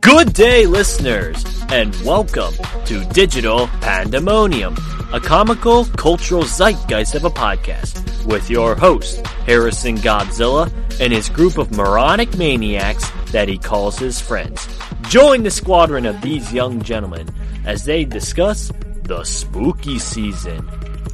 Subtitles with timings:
[0.00, 2.52] Good day, listeners, and welcome
[2.86, 4.76] to Digital Pandemonium,
[5.12, 10.68] a comical, cultural zeitgeist of a podcast, with your host, Harrison Godzilla,
[11.00, 14.66] and his group of moronic maniacs that he calls his friends.
[15.02, 17.28] Join the squadron of these young gentlemen
[17.64, 18.72] as they discuss
[19.04, 20.68] the spooky season.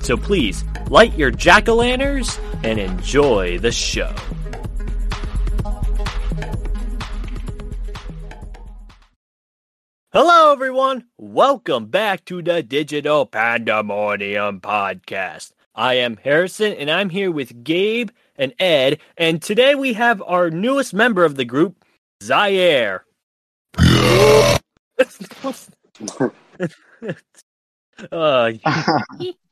[0.05, 4.15] So please, light your jack-o'-lanterns and enjoy the show.
[10.13, 11.07] Hello, everyone.
[11.17, 15.53] Welcome back to the Digital Pandemonium podcast.
[15.75, 20.51] I am Harrison, and I'm here with Gabe and Ed, and today we have our
[20.51, 21.83] newest member of the group,
[22.23, 23.07] Zaire.
[28.13, 28.53] uh,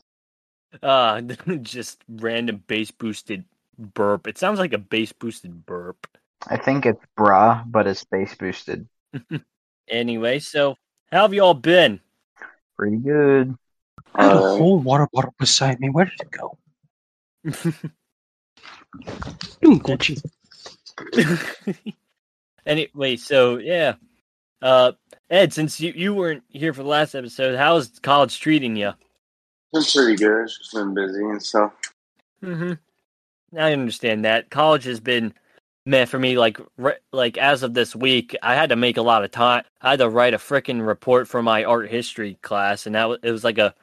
[0.82, 1.20] uh,
[1.62, 3.44] just random bass boosted
[3.78, 4.26] burp.
[4.26, 6.06] It sounds like a bass boosted burp.
[6.48, 8.88] I think it's bra, but it's space boosted.
[9.88, 10.76] Anyway, so
[11.10, 12.00] how have you all been?
[12.78, 13.54] Pretty good.
[14.14, 15.90] I had a Uh, whole water bottle beside me.
[15.90, 16.56] Where did it go?
[19.60, 20.22] Doing Gucci.
[22.64, 23.94] anyway, so yeah,
[24.62, 24.92] uh,
[25.28, 28.92] Ed, since you, you weren't here for the last episode, how's college treating you?
[29.72, 30.44] Been pretty good.
[30.44, 31.72] It's just been busy and stuff.
[32.42, 32.72] Mm-hmm.
[33.58, 35.34] I understand that college has been
[35.84, 36.38] man for me.
[36.38, 39.64] Like, re- like as of this week, I had to make a lot of time.
[39.80, 43.18] I had to write a freaking report for my art history class, and that was,
[43.22, 43.74] it was like a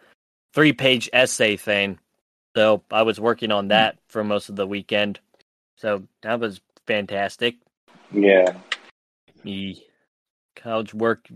[0.54, 2.00] three-page essay thing.
[2.56, 5.20] So I was working on that for most of the weekend.
[5.78, 7.58] So that was fantastic.
[8.12, 8.58] Yeah.
[9.44, 9.86] Me
[10.56, 11.30] college work.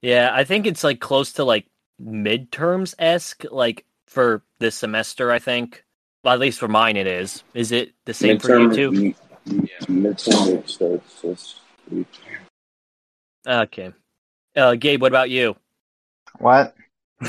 [0.00, 1.66] Yeah, I think it's like close to like
[2.02, 5.30] midterms esque, like for this semester.
[5.30, 5.84] I think,
[6.24, 7.42] well, at least for mine, it is.
[7.54, 8.88] Is it the same for you too?
[8.88, 9.14] m-
[9.48, 9.68] m-
[10.02, 12.08] Midterm starts this week.
[13.46, 13.92] Okay.
[14.56, 15.56] Uh, Gabe, what about you?
[16.38, 16.74] What?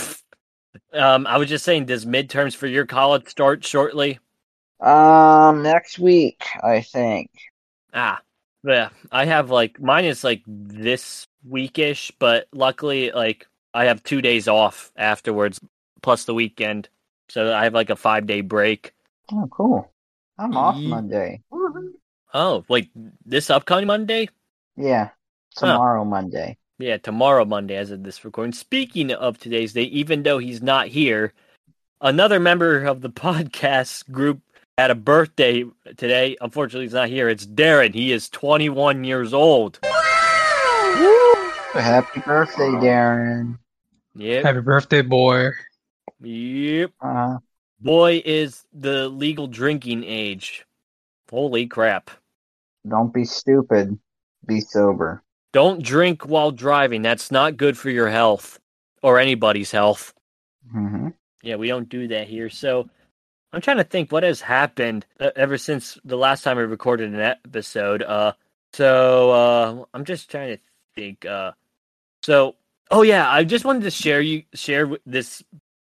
[0.92, 4.20] Um, I was just saying, does midterms for your college start shortly?
[4.80, 7.30] Um, next week, I think.
[7.94, 8.22] Ah,
[8.64, 8.90] yeah.
[9.12, 14.48] I have like mine is like this weekish, but luckily, like I have two days
[14.48, 15.60] off afterwards,
[16.02, 16.90] plus the weekend,
[17.30, 18.94] so I have like a five day break.
[19.32, 19.92] Oh, cool.
[20.38, 21.42] I'm off Ye- Monday.
[22.34, 22.90] Oh, wait,
[23.26, 24.30] this upcoming Monday?
[24.76, 25.10] Yeah,
[25.56, 26.58] tomorrow Monday.
[26.78, 28.54] Yeah, tomorrow Monday as of this recording.
[28.54, 31.34] Speaking of today's day, even though he's not here,
[32.02, 34.42] another member of the podcast group
[34.78, 35.66] had a birthday
[35.98, 36.38] today.
[36.40, 37.28] Unfortunately, he's not here.
[37.28, 37.94] It's Darren.
[37.94, 39.80] He is 21 years old.
[41.74, 43.58] Happy birthday, Darren.
[44.16, 44.44] Yep.
[44.46, 45.50] Happy birthday, boy.
[46.22, 46.92] Yep.
[47.02, 47.38] Uh,
[47.82, 50.66] Boy is the legal drinking age.
[51.30, 52.12] Holy crap.
[52.88, 53.98] don't be stupid.
[54.46, 55.24] Be sober.
[55.54, 57.02] Don't drink while driving.
[57.04, 58.60] That's not good for your health
[59.02, 60.14] or anybody's health.
[60.72, 61.10] hmm
[61.42, 62.50] Yeah, we don't do that here.
[62.50, 62.90] So
[63.54, 67.14] I'm trying to think what has happened uh, ever since the last time we recorded
[67.14, 68.04] an episode.
[68.04, 68.34] Uh,
[68.74, 70.62] so uh, I'm just trying to
[71.00, 71.26] think.
[71.26, 71.54] Uh,
[72.24, 72.56] so
[72.92, 75.44] oh yeah, I just wanted to share you share this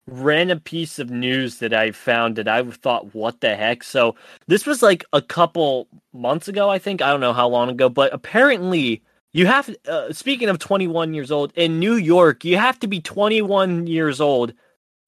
[0.07, 3.83] random piece of news that I found that I thought, what the heck?
[3.83, 4.15] So
[4.47, 7.01] this was like a couple months ago, I think.
[7.01, 9.03] I don't know how long ago, but apparently.
[9.33, 13.01] You have, uh, speaking of 21 years old, in New York, you have to be
[13.01, 14.53] 21 years old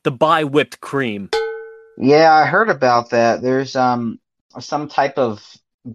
[0.03, 1.29] to buy whipped cream.
[1.97, 3.41] Yeah, I heard about that.
[3.41, 4.19] There's um
[4.59, 5.43] some type of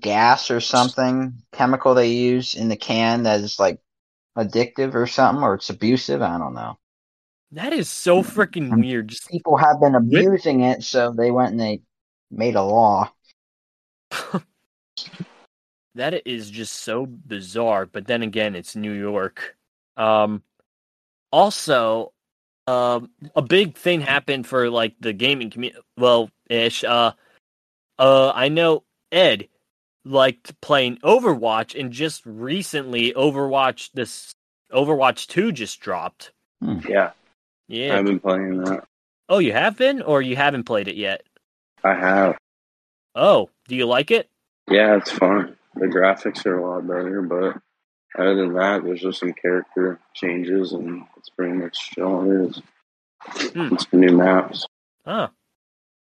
[0.00, 3.78] gas or something chemical they use in the can that is like
[4.36, 6.22] addictive or something, or it's abusive.
[6.22, 6.78] I don't know.
[7.52, 9.08] That is so freaking weird.
[9.08, 11.82] Just People have been abusing it, so they went and they
[12.30, 13.12] made a law.
[15.94, 17.86] that is just so bizarre.
[17.86, 19.56] But then again, it's New York.
[19.96, 20.42] Um,
[21.30, 22.12] also,
[22.66, 25.80] um, a big thing happened for like the gaming community.
[25.96, 26.82] Well, ish.
[26.82, 27.12] Uh,
[27.98, 29.48] uh, I know Ed
[30.04, 34.34] liked playing Overwatch, and just recently, Overwatch this
[34.72, 36.32] Overwatch Two just dropped.
[36.60, 37.10] Yeah.
[37.68, 37.98] Yeah.
[37.98, 38.84] I've been playing that.
[39.28, 41.22] oh, you have been, or you haven't played it yet?
[41.82, 42.36] I have.
[43.14, 44.28] Oh, do you like it?
[44.70, 45.56] Yeah, it's fun.
[45.74, 47.60] The graphics are a lot better, but
[48.18, 52.62] other than that, there's just some character changes, and it's pretty much all it is.
[53.52, 53.74] Hmm.
[53.74, 54.66] It's the new maps.
[55.06, 55.28] Oh,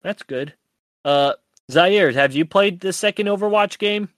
[0.02, 0.54] that's good.
[1.04, 1.34] Uh,
[1.70, 4.08] Zaire, have you played the second Overwatch game?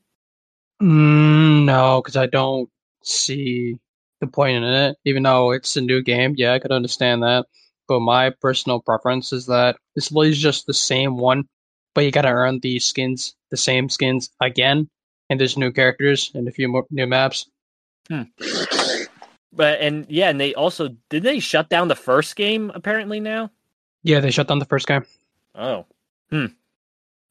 [0.80, 2.68] Mm, no, because I don't
[3.04, 3.78] see
[4.20, 4.96] the point in it.
[5.04, 7.46] Even though it's a new game, yeah, I could understand that.
[7.88, 11.48] But my personal preference is that this is just the same one
[11.94, 14.88] but you gotta earn the skins, the same skins again,
[15.28, 17.46] and there's new characters and a few more new maps.
[18.08, 23.50] But and yeah, and they also did they shut down the first game apparently now?
[24.02, 25.04] Yeah, they shut down the first game.
[25.54, 25.86] Oh.
[26.30, 26.46] Hmm.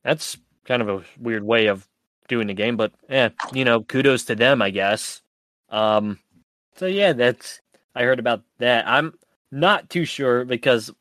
[0.03, 1.88] That's kind of a weird way of
[2.27, 5.21] doing the game, but yeah, you know, kudos to them, I guess.
[5.69, 6.19] Um
[6.75, 7.59] so yeah, that's
[7.95, 8.88] I heard about that.
[8.88, 9.13] I'm
[9.51, 10.92] not too sure because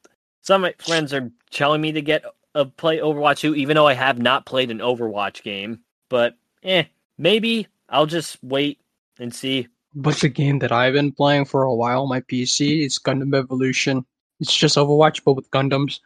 [0.42, 2.24] some of my friends are telling me to get
[2.54, 5.80] a play Overwatch 2, even though I have not played an Overwatch game.
[6.08, 6.84] But eh,
[7.18, 8.80] maybe I'll just wait
[9.18, 9.68] and see.
[9.94, 13.36] But the game that I've been playing for a while on my PC is Gundam
[13.36, 14.04] Evolution.
[14.40, 16.00] It's just Overwatch, but with Gundams.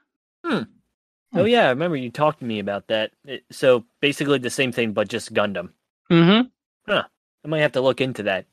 [1.35, 3.13] Oh yeah, I remember you talked to me about that.
[3.25, 5.71] It- So basically the same thing, but just Gundam.
[6.11, 6.49] Mm-hmm.
[6.91, 7.05] Huh.
[7.45, 8.47] I might have to look into that.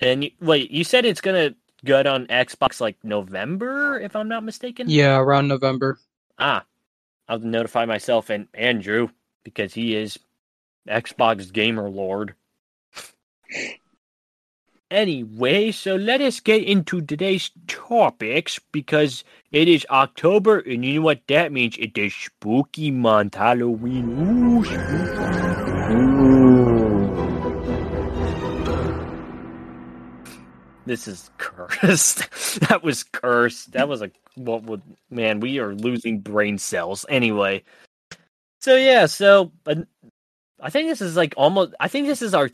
[0.00, 1.54] And you, wait, you said it's gonna
[1.84, 4.88] good on Xbox like November, if I'm not mistaken.
[4.88, 5.98] Yeah, around November.
[6.38, 6.64] Ah,
[7.28, 9.08] I'll notify myself and Andrew
[9.44, 10.18] because he is
[10.88, 12.34] Xbox gamer lord.
[14.90, 21.02] Anyway, so let us get into today's topics because it is October and you know
[21.02, 21.76] what that means?
[21.78, 24.08] It is spooky month, Halloween.
[24.18, 25.48] Ooh, spooky.
[30.88, 32.60] This is cursed.
[32.68, 33.72] that was cursed.
[33.72, 34.80] That was a what would
[35.10, 35.40] man?
[35.40, 37.62] We are losing brain cells anyway.
[38.62, 41.74] So yeah, so I think this is like almost.
[41.78, 42.48] I think this is our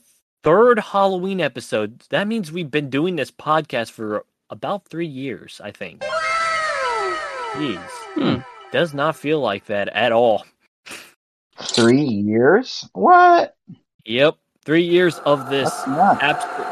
[0.44, 2.02] third Halloween episode.
[2.10, 5.60] That means we've been doing this podcast for about three years.
[5.64, 6.02] I think.
[7.54, 7.80] Jeez,
[8.14, 8.36] Hmm.
[8.72, 10.44] does not feel like that at all.
[11.56, 12.88] Three years?
[12.92, 13.56] What?
[14.04, 16.20] Yep, three years of this That's nuts.
[16.22, 16.68] absolute.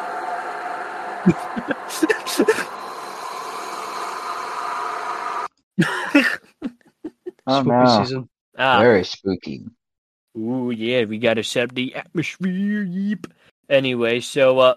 [7.46, 8.04] Oh Spooky no.
[8.04, 8.28] season.
[8.58, 9.64] ah, Very spooky.
[10.38, 12.84] Ooh, yeah, we gotta set the atmosphere.
[12.84, 13.26] Yeep.
[13.72, 14.74] Anyway, so uh,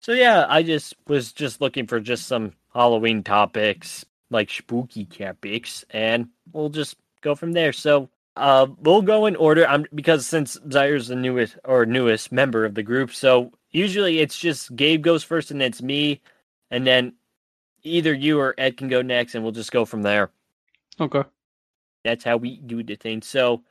[0.00, 5.84] so yeah, I just was just looking for just some Halloween topics, like spooky topics,
[5.90, 7.72] and we'll just go from there.
[7.72, 9.68] So uh, we'll go in order.
[9.68, 14.38] I'm because since Zaire's the newest or newest member of the group, so usually it's
[14.38, 16.22] just Gabe goes first, and then it's me,
[16.70, 17.14] and then
[17.84, 20.30] either you or Ed can go next, and we'll just go from there
[21.00, 21.24] Okay.
[22.04, 23.22] that's how we do the thing.
[23.22, 23.62] So,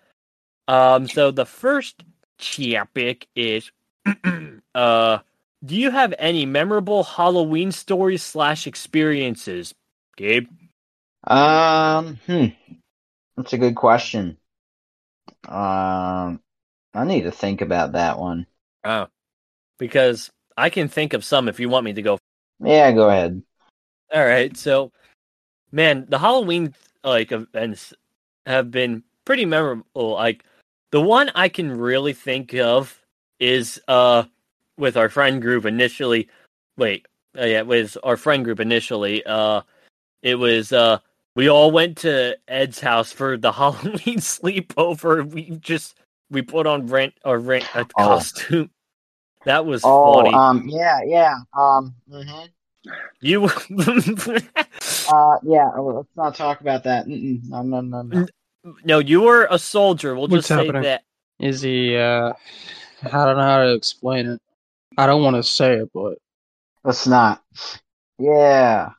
[0.67, 2.03] um, so the first
[2.37, 3.71] topic is,
[4.75, 5.19] uh,
[5.63, 9.73] do you have any memorable Halloween stories slash experiences,
[10.17, 10.47] Gabe?
[11.25, 12.47] Um, hmm.
[13.37, 14.37] That's a good question.
[15.47, 16.41] Um,
[16.93, 18.45] I need to think about that one.
[18.83, 19.07] Oh,
[19.79, 22.19] because I can think of some if you want me to go.
[22.59, 23.41] Yeah, go ahead.
[24.13, 24.91] All right, so,
[25.71, 27.93] man, the Halloween like events
[28.45, 29.85] have been pretty memorable.
[29.95, 30.43] Like
[30.91, 33.02] the one I can really think of
[33.39, 34.23] is uh
[34.77, 36.29] with our friend group initially.
[36.77, 37.07] Wait,
[37.39, 39.23] uh, yeah, with our friend group initially.
[39.25, 39.61] Uh,
[40.21, 40.99] it was uh
[41.35, 45.29] we all went to Ed's house for the Halloween sleepover.
[45.29, 45.95] We just
[46.29, 48.03] we put on rent a rent a Oh.
[48.03, 48.69] costume.
[49.45, 50.33] That was Oh, funny.
[50.33, 51.35] um, yeah, yeah.
[51.53, 52.49] Um, mhm.
[53.21, 55.69] you uh, yeah.
[55.77, 57.07] Let's not talk about that.
[57.07, 57.41] Mm-mm.
[57.49, 58.25] No, no, no, no.
[58.85, 60.15] no, you were a soldier.
[60.15, 60.83] We'll What's just say happening?
[60.83, 61.03] that.
[61.39, 61.97] Is he?
[61.97, 62.33] uh
[63.05, 64.41] I don't know how to explain it.
[64.97, 66.17] I don't want to say it, but
[66.83, 67.41] Let's not.
[68.19, 68.91] Yeah.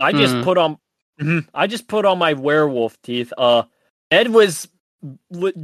[0.00, 0.42] I just Hmm.
[0.42, 0.78] put on
[1.20, 1.48] Mhm.
[1.54, 3.32] I just put on my werewolf teeth.
[3.36, 3.64] Uh
[4.10, 4.68] Ed was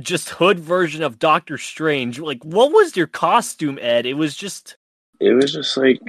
[0.00, 2.18] just hood version of Doctor Strange.
[2.18, 4.06] Like what was your costume, Ed?
[4.06, 4.76] It was just
[5.20, 6.00] It was just like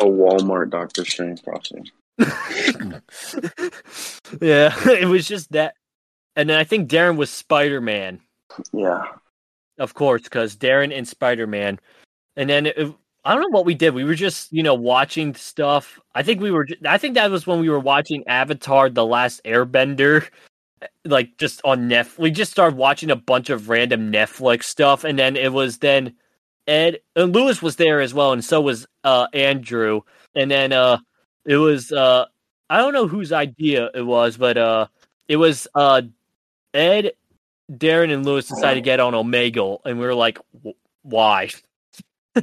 [0.00, 1.84] a Walmart Doctor Strange costume.
[4.40, 5.74] Yeah, it was just that.
[6.36, 8.20] And then I think Darren was Spider-Man,
[8.72, 9.04] Yeah.
[9.78, 11.78] Of course, cuz Darren and Spider-Man.
[12.36, 12.92] And then it,
[13.24, 13.94] I don't know what we did.
[13.94, 16.00] We were just, you know, watching stuff.
[16.14, 19.42] I think we were I think that was when we were watching Avatar The Last
[19.44, 20.28] Airbender
[21.04, 22.18] like just on Netflix.
[22.18, 26.14] We just started watching a bunch of random Netflix stuff, and then it was then
[26.66, 30.02] Ed and Lewis was there as well, and so was uh Andrew.
[30.34, 30.98] And then uh
[31.44, 32.26] it was uh
[32.70, 34.86] I don't know whose idea it was, but uh
[35.28, 36.02] it was uh
[36.74, 37.12] Ed,
[37.70, 40.38] Darren, and Lewis decided to get on Omegle, and we were like,
[41.02, 41.50] why?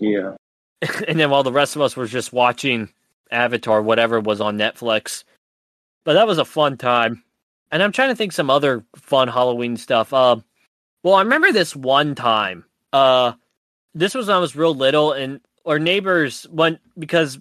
[0.00, 0.36] Yeah.
[1.06, 2.88] and then while the rest of us were just watching
[3.30, 5.24] Avatar, whatever was on Netflix.
[6.04, 7.22] But that was a fun time.
[7.70, 10.12] And I'm trying to think some other fun Halloween stuff.
[10.12, 10.36] Uh,
[11.04, 12.64] well, I remember this one time.
[12.92, 13.32] Uh,
[13.94, 17.38] this was when I was real little, and our neighbors went because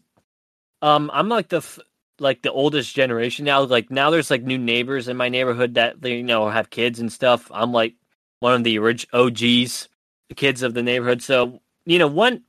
[0.81, 1.79] um, I'm like the f-
[2.21, 3.61] like the oldest generation now.
[3.61, 6.99] Like now, there's like new neighbors in my neighborhood that they you know have kids
[6.99, 7.49] and stuff.
[7.53, 7.95] I'm like
[8.39, 9.89] one of the original OGs,
[10.35, 11.21] kids of the neighborhood.
[11.21, 12.43] So you know, one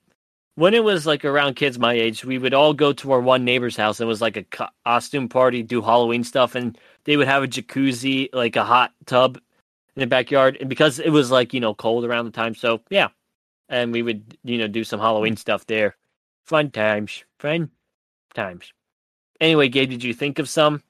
[0.56, 3.44] when it was like around kids my age, we would all go to our one
[3.44, 4.00] neighbor's house.
[4.00, 8.28] It was like a costume party, do Halloween stuff, and they would have a jacuzzi,
[8.32, 9.38] like a hot tub
[9.96, 10.58] in the backyard.
[10.60, 13.08] And because it was like you know cold around the time, so yeah,
[13.68, 15.96] and we would you know do some Halloween stuff there.
[16.46, 17.70] Fun times, fun
[18.34, 18.72] times.
[19.40, 20.82] Anyway, Gabe, did you think of some?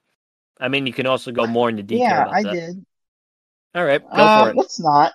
[0.59, 2.09] I mean, you can also go more into detail.
[2.09, 2.52] yeah, I that.
[2.52, 2.85] did.
[3.75, 4.57] All right, go Uh, for it.
[4.57, 5.12] Let's not.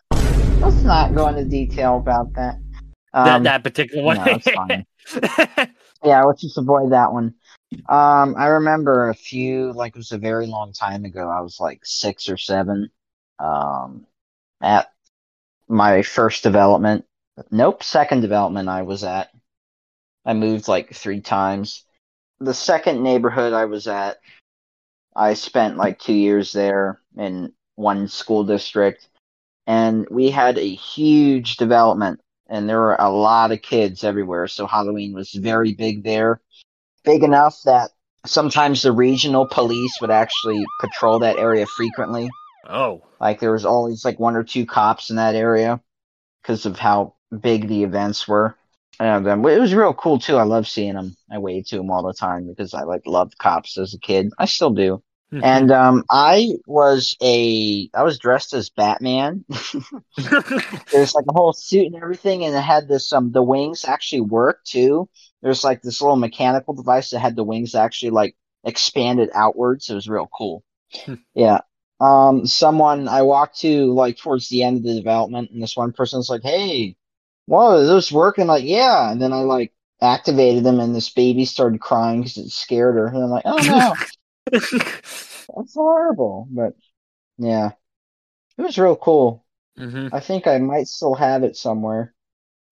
[0.59, 2.55] Let's not go into detail about that.
[3.13, 4.17] that Um, that particular one.
[4.17, 4.85] no, fine.
[6.03, 7.33] yeah, let's just avoid that one.
[7.89, 11.29] Um, I remember a few, like it was a very long time ago.
[11.29, 12.89] I was like six or seven.
[13.37, 14.07] Um,
[14.61, 14.87] at
[15.67, 17.05] my first development.
[17.51, 19.29] Nope, second development I was at.
[20.23, 21.83] I moved like three times.
[22.39, 24.17] The second neighborhood I was at,
[25.15, 29.07] I spent like two years there in one school district,
[29.67, 34.47] and we had a huge development, and there were a lot of kids everywhere.
[34.47, 36.41] So Halloween was very big there,
[37.03, 37.91] big enough that
[38.25, 42.29] sometimes the regional police would actually patrol that area frequently.
[42.67, 45.79] oh, Like there was always like one or two cops in that area
[46.41, 48.57] because of how big the events were.
[48.99, 50.37] And um, it was real cool too.
[50.37, 51.15] I love seeing them.
[51.29, 54.31] I waved to them all the time because I like loved cops as a kid.
[54.39, 55.03] I still do.
[55.43, 59.43] And um, I was a I was dressed as Batman.
[60.17, 64.21] There's like a whole suit and everything, and it had this um the wings actually
[64.21, 65.09] work too.
[65.41, 69.89] There's like this little mechanical device that had the wings actually like expanded outwards.
[69.89, 70.63] It was real cool.
[71.33, 71.59] yeah.
[71.99, 75.91] Um, someone I walked to like towards the end of the development, and this one
[75.91, 76.95] person was like, "Hey,
[77.45, 79.11] whoa, is this working?" Like, yeah.
[79.11, 83.07] And then I like activated them, and this baby started crying because it scared her.
[83.07, 83.95] And I'm like, "Oh no."
[84.51, 86.47] That's horrible.
[86.49, 86.73] But
[87.37, 87.71] yeah,
[88.57, 89.45] it was real cool.
[89.77, 92.13] hmm I think I might still have it somewhere.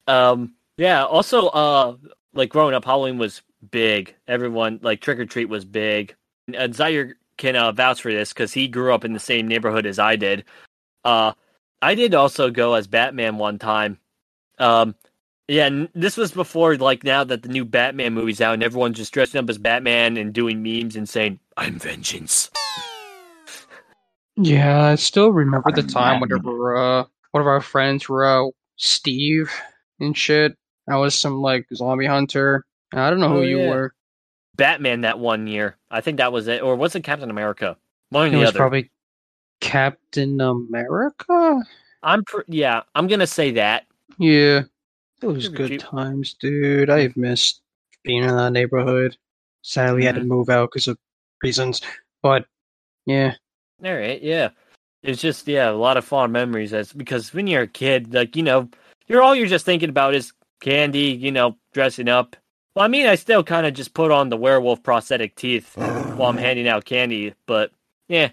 [0.07, 1.05] Um, yeah.
[1.05, 1.97] Also, uh,
[2.33, 4.15] like growing up, Halloween was big.
[4.27, 6.15] Everyone like trick or treat was big.
[6.53, 9.85] And Zaire can uh, vouch for this because he grew up in the same neighborhood
[9.85, 10.45] as I did.
[11.05, 11.33] Uh,
[11.81, 13.99] I did also go as Batman one time.
[14.60, 14.95] Um,
[15.48, 19.13] yeah, this was before like now that the new Batman movie's out and everyone's just
[19.13, 22.50] dressing up as Batman and doing memes and saying, "I'm vengeance."
[24.36, 29.51] Yeah, I still remember the time whenever uh, one of our friends were out Steve
[30.00, 30.57] and shit.
[30.89, 32.65] I was some like zombie hunter.
[32.93, 33.69] I don't know Oh, who you yeah.
[33.69, 33.93] were.
[34.55, 35.77] Batman that one year.
[35.91, 37.77] I think that was it, or was it Captain America?
[38.10, 38.57] One or the was other.
[38.57, 38.91] probably
[39.62, 41.62] Captain America.
[42.01, 43.86] I'm pr- yeah, I'm gonna say that.
[44.17, 44.63] Yeah,
[45.22, 45.82] it was good cheap.
[45.82, 46.89] times, dude.
[46.89, 47.62] I've missed
[48.03, 49.17] being in that neighborhood.
[49.62, 50.27] Sadly, we had to Mhm.
[50.27, 50.98] move out because of
[51.41, 51.82] reasons.
[52.22, 52.46] But
[53.05, 53.36] yeah,
[53.84, 54.50] All right, yeah.
[55.03, 58.36] It's just yeah, a lot of fond memories as because when you're a kid, like
[58.38, 58.70] you know,
[59.08, 62.36] you're all you're just thinking about is candy, you know, dressing up.
[62.75, 66.29] Well, I mean, I still kind of just put on the werewolf prosthetic teeth while
[66.29, 67.72] I'm handing out candy, but
[68.08, 68.29] yeah.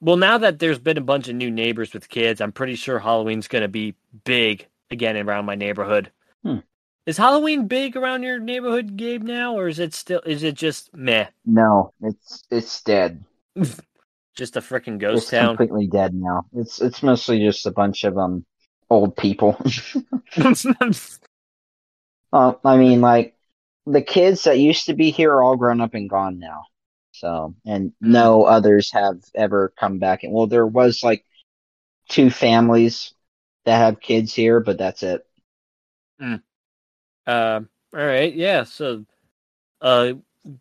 [0.00, 2.98] Well, now that there's been a bunch of new neighbors with kids, I'm pretty sure
[2.98, 6.10] Halloween's gonna be big again around my neighborhood.
[6.42, 6.58] Hmm.
[7.06, 9.22] Is Halloween big around your neighborhood, Gabe?
[9.22, 10.20] Now, or is it still?
[10.26, 11.28] Is it just meh?
[11.44, 13.24] No, it's it's dead.
[14.36, 15.56] Just a freaking ghost it's town?
[15.56, 16.44] completely dead now.
[16.52, 18.44] It's it's mostly just a bunch of um
[18.90, 19.56] old people.
[22.34, 23.34] uh, I mean, like
[23.86, 26.64] the kids that used to be here are all grown up and gone now.
[27.12, 30.22] So, and no others have ever come back.
[30.22, 31.24] And well, there was like
[32.10, 33.14] two families
[33.66, 35.26] that have kids here, but that's it.
[36.20, 36.42] Um,
[37.26, 37.58] all
[37.92, 38.64] right, yeah.
[38.64, 39.04] So,
[39.80, 40.14] uh,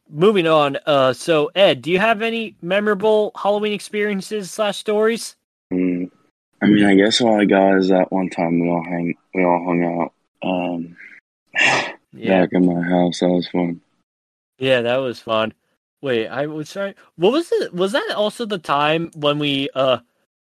[0.10, 0.78] moving on.
[0.86, 5.36] Uh, so Ed, do you have any memorable Halloween experiences slash stories?
[5.72, 6.10] Mm,
[6.62, 9.44] I mean, I guess all I got is that one time we all hang, we
[9.44, 10.14] all hung out
[10.48, 10.98] um,
[12.14, 13.20] Yeah, back in my house.
[13.20, 13.82] That was fun.
[14.58, 15.54] yeah, that was fun.
[16.02, 16.96] Wait, I was sorry.
[17.18, 17.74] What was it?
[17.74, 20.00] Was that also the time when we uh,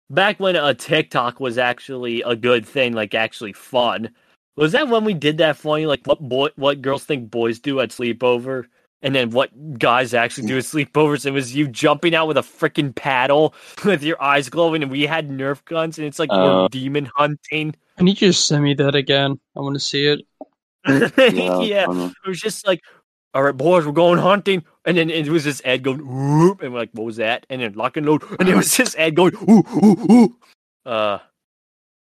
[0.10, 4.10] back when a TikTok was actually a good thing, like actually fun?
[4.56, 7.80] Was that when we did that funny, like what boy, what girls think boys do
[7.82, 8.66] at sleepover,
[9.02, 11.26] and then what guys actually do at sleepovers?
[11.26, 13.54] It was you jumping out with a freaking paddle
[13.86, 16.68] with your eyes glowing, and we had Nerf guns, and it's like we're Uh.
[16.70, 17.76] demon hunting.
[17.98, 19.40] can you just send me that again?
[19.56, 20.22] I want to see it.
[20.88, 21.86] Yeah, yeah,
[22.24, 22.80] it was just like,
[23.36, 26.72] all right, boys, we're going hunting, and then it was this Ed going, whoop, and
[26.74, 27.46] we're like, what was that?
[27.50, 30.36] And then lock and load, and it was just Ed going, ooh, ooh, ooh.
[30.90, 31.20] Uh,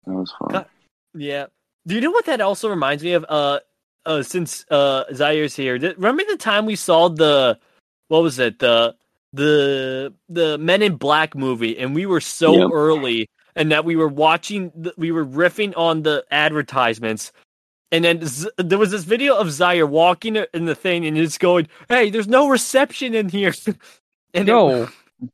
[0.06, 0.48] That was fun.
[0.50, 0.66] God.
[1.14, 1.46] yeah.
[1.86, 3.26] Do you know what that also reminds me of?
[3.28, 3.58] Uh,
[4.06, 7.58] uh, since uh Zaire's here, th- remember the time we saw the
[8.06, 8.94] what was it the
[9.32, 12.70] the the Men in Black movie, and we were so Yep.
[12.72, 17.32] early, and that we were watching, the, we were riffing on the advertisements.
[17.92, 21.38] And then Z- there was this video of Zaire walking in the thing, and it's
[21.38, 23.52] going, "Hey, there's no reception in here."
[24.34, 24.88] and it-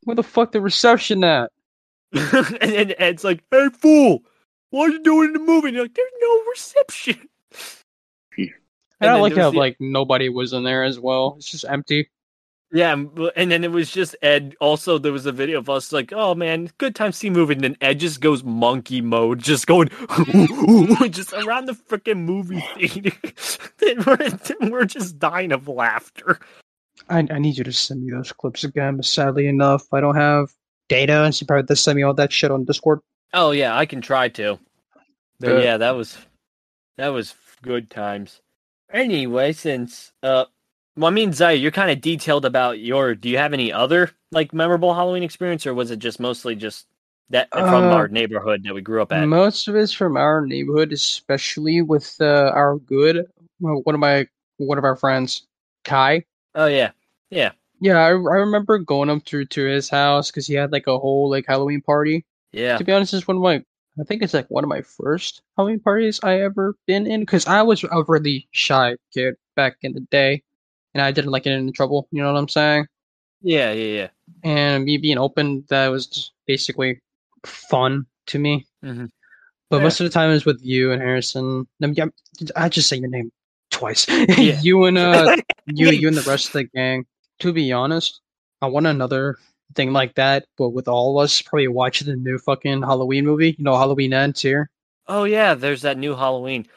[0.05, 1.51] where the fuck the reception at?
[2.13, 4.23] and then Ed's like, "Hey, fool,
[4.71, 7.29] what are you doing in the movie?" And you're like, "There's no reception."
[8.39, 11.35] And And I like there how the- like nobody was in there as well.
[11.37, 12.09] It's just empty.
[12.75, 12.95] Yeah,
[13.37, 14.57] and then it was just Ed.
[14.59, 17.53] Also, there was a video of us like, "Oh man, good time to see movie."
[17.53, 19.89] And then Ed just goes monkey mode, just going
[21.11, 23.13] just around the freaking movie theater.
[23.85, 26.39] And we're, we're just dying of laughter.
[27.09, 30.15] I, I need you to send me those clips again, but sadly enough, I don't
[30.15, 30.55] have
[30.89, 33.01] data, and so you probably have to send me all that shit on Discord.
[33.35, 34.59] Oh yeah, I can try to.
[35.41, 36.17] But yeah, that was
[36.97, 38.41] that was good times.
[38.93, 40.45] Anyway, since uh,
[40.97, 43.15] well, I mean, Zaire, you're kind of detailed about your.
[43.15, 46.87] Do you have any other like memorable Halloween experience, or was it just mostly just
[47.31, 49.27] that from Uh, our neighborhood that we grew up at?
[49.27, 53.27] Most of it's from our neighborhood, especially with uh, our good
[53.59, 54.27] one of my
[54.59, 55.47] one of our friends,
[55.85, 56.25] Kai.
[56.55, 56.91] Oh yeah,
[57.31, 60.87] yeah, Yeah, I, I remember going up to to his house because he had like
[60.87, 62.25] a whole like Halloween party.
[62.53, 62.77] yeah.
[62.77, 63.65] To be honest, it's one of my
[64.01, 67.47] I think it's like one of my first Halloween parties I ever been in because
[67.47, 70.43] I was a really shy kid back in the day,
[70.95, 72.09] and I didn't like getting into trouble.
[72.11, 72.87] You know what I'm saying?
[73.43, 74.09] Yeah, yeah, yeah.
[74.45, 77.01] And me being open, that was basically
[77.45, 78.67] fun to me.
[78.85, 79.11] Mhm.
[79.71, 79.83] But Yeah.
[79.85, 81.67] most of the time is with you and Harrison.
[81.83, 83.33] I, mean, I'm- just say your name
[83.71, 84.07] twice.
[84.09, 84.61] Yeah.
[84.63, 87.07] you and uh, you, you and the rest of the gang.
[87.41, 88.21] To be honest,
[88.61, 89.37] I want another
[89.75, 93.57] thing like that, but with all of us, probably watching the new fucking Halloween movie.
[93.59, 94.71] You know, Halloween ends here.
[95.09, 96.69] Oh yeah, there's that new Halloween.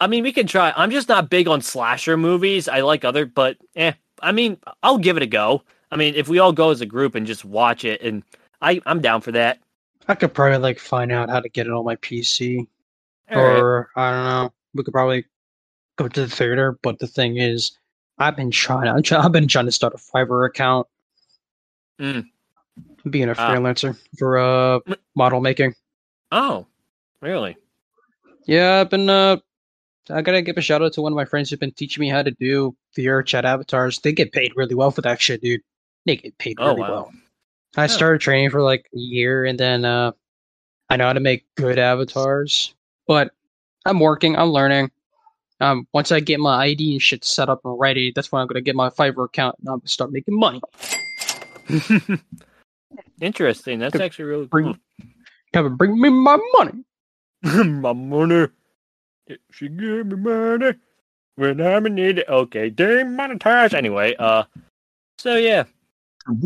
[0.00, 0.72] I mean, we can try.
[0.76, 2.68] I'm just not big on slasher movies.
[2.68, 3.92] I like other, but eh.
[4.22, 5.62] I mean, I'll give it a go.
[5.90, 8.22] I mean, if we all go as a group and just watch it, and
[8.60, 9.58] I, I'm down for that.
[10.06, 12.66] I could probably like find out how to get it on my PC,
[13.30, 13.58] All right.
[13.58, 14.52] or I don't know.
[14.74, 15.24] We could probably
[15.96, 16.78] go to the theater.
[16.82, 17.72] But the thing is,
[18.18, 19.02] I've been trying.
[19.02, 20.86] Try, I've been trying to start a Fiverr account.
[22.00, 22.24] Mm.
[23.10, 23.50] Being a Ah.
[23.54, 24.80] freelancer for uh
[25.16, 25.74] model making.
[26.30, 26.66] Oh,
[27.20, 27.56] really?
[28.46, 29.38] Yeah, I've been uh
[30.10, 32.08] I gotta give a shout out to one of my friends who's been teaching me
[32.08, 33.98] how to do VR chat avatars.
[34.00, 35.60] They get paid really well for that shit, dude.
[36.06, 36.90] They get paid Oh really wow.
[36.90, 37.12] well.
[37.76, 37.86] I Yeah.
[37.88, 40.12] started training for like a year and then uh
[40.90, 42.74] I know how to make good avatars.
[43.06, 43.32] But
[43.84, 44.90] I'm working, I'm learning.
[45.60, 48.48] Um once I get my ID and shit set up and ready, that's when I'm
[48.48, 50.60] gonna get my Fiverr account and I'm gonna start making money.
[53.20, 53.78] Interesting.
[53.78, 54.76] That's actually really bring- cool.
[55.52, 56.84] Come bring me my money.
[57.64, 58.48] my money.
[59.50, 60.74] She give me money
[61.36, 62.24] when I'm in need.
[62.28, 63.74] Okay, demonetize.
[63.74, 64.44] Anyway, uh,
[65.18, 65.64] so yeah,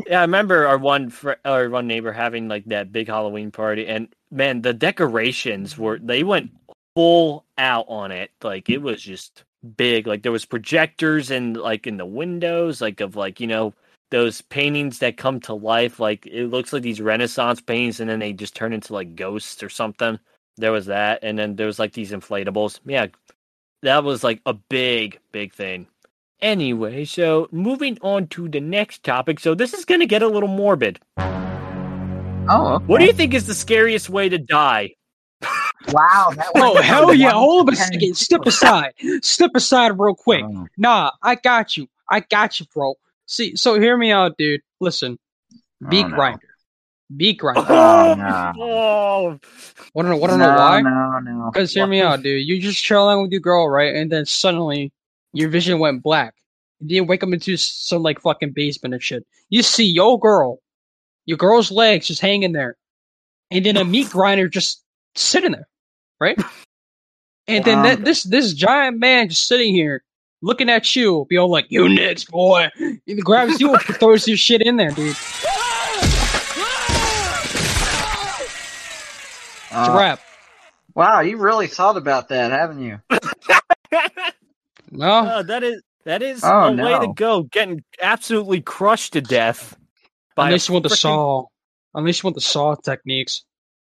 [0.07, 0.21] yeah.
[0.21, 4.09] I remember our one fr- our one neighbor having like that big Halloween party, and
[4.31, 6.51] man, the decorations were they went
[6.95, 8.31] full out on it.
[8.43, 9.45] Like it was just
[9.77, 10.07] big.
[10.07, 13.75] Like there was projectors and like in the windows, like of like you know
[14.11, 15.99] those paintings that come to life.
[15.99, 19.63] Like it looks like these Renaissance paintings, and then they just turn into like ghosts
[19.63, 20.19] or something.
[20.57, 22.81] There was that, and then there was like these inflatables.
[22.85, 23.07] Yeah,
[23.83, 25.87] that was like a big, big thing.
[26.41, 29.39] Anyway, so moving on to the next topic.
[29.41, 30.99] So this is gonna get a little morbid.
[32.49, 34.95] Oh, What do you think is the scariest way to die?
[35.89, 36.33] Wow.
[36.37, 37.31] That Oh hell yeah!
[37.33, 38.17] Hold up a second.
[38.17, 38.93] Step aside.
[39.23, 40.45] Step aside real quick.
[40.47, 41.89] Oh, Nah, I got you.
[42.11, 42.95] I got you, bro.
[43.27, 44.61] See, so hear me out, dude.
[44.81, 45.19] Listen,
[45.89, 46.17] beat oh, no.
[46.17, 46.49] grinder,
[47.17, 47.65] beat grinder.
[47.69, 48.53] Oh, no.
[48.59, 49.39] Oh,
[49.95, 50.17] Wanna know?
[50.17, 50.81] Wanna no, know why?
[50.81, 51.51] No, no.
[51.53, 52.47] Because hear me out, dude.
[52.47, 53.95] You just chilling with your girl, right?
[53.95, 54.93] And then suddenly
[55.33, 56.35] your vision went black.
[56.81, 59.27] And then you wake up into some like fucking basement and shit.
[59.51, 60.61] You see your girl,
[61.27, 62.77] your girl's legs just hanging there,
[63.51, 64.83] and then a meat grinder just
[65.15, 65.69] sitting there,
[66.21, 66.39] right?
[67.49, 70.03] And then that, this this giant man just sitting here
[70.43, 72.69] looking at you, be all like, "You next, boy."
[73.07, 75.17] He grabs you and throws your shit in there, dude.
[79.75, 80.21] It's a Uh, wrap.
[80.95, 83.01] wow, you really thought about that, haven't you?
[84.91, 87.45] No, Oh, that is that is Oh, a way to go.
[87.45, 89.77] Getting absolutely crushed to death.
[90.35, 91.45] By unless you want the frickin- saw.
[91.95, 93.45] Unless you want the saw techniques.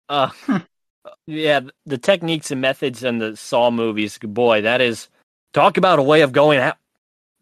[0.08, 0.30] Uh,
[1.26, 5.08] yeah, the techniques and methods in the Saw movies, boy, that is
[5.52, 6.76] talk about a way of going out.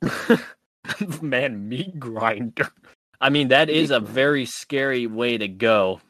[1.22, 2.70] Man, meat grinder.
[3.20, 6.00] I mean, that is a very scary way to go.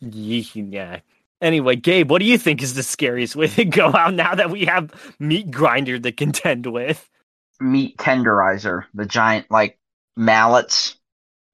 [0.00, 1.00] Yeah.
[1.40, 4.50] Anyway, Gabe, what do you think is the scariest way to go out now that
[4.50, 7.08] we have meat grinder to contend with?
[7.60, 9.78] Meat tenderizer, the giant like
[10.16, 10.96] mallets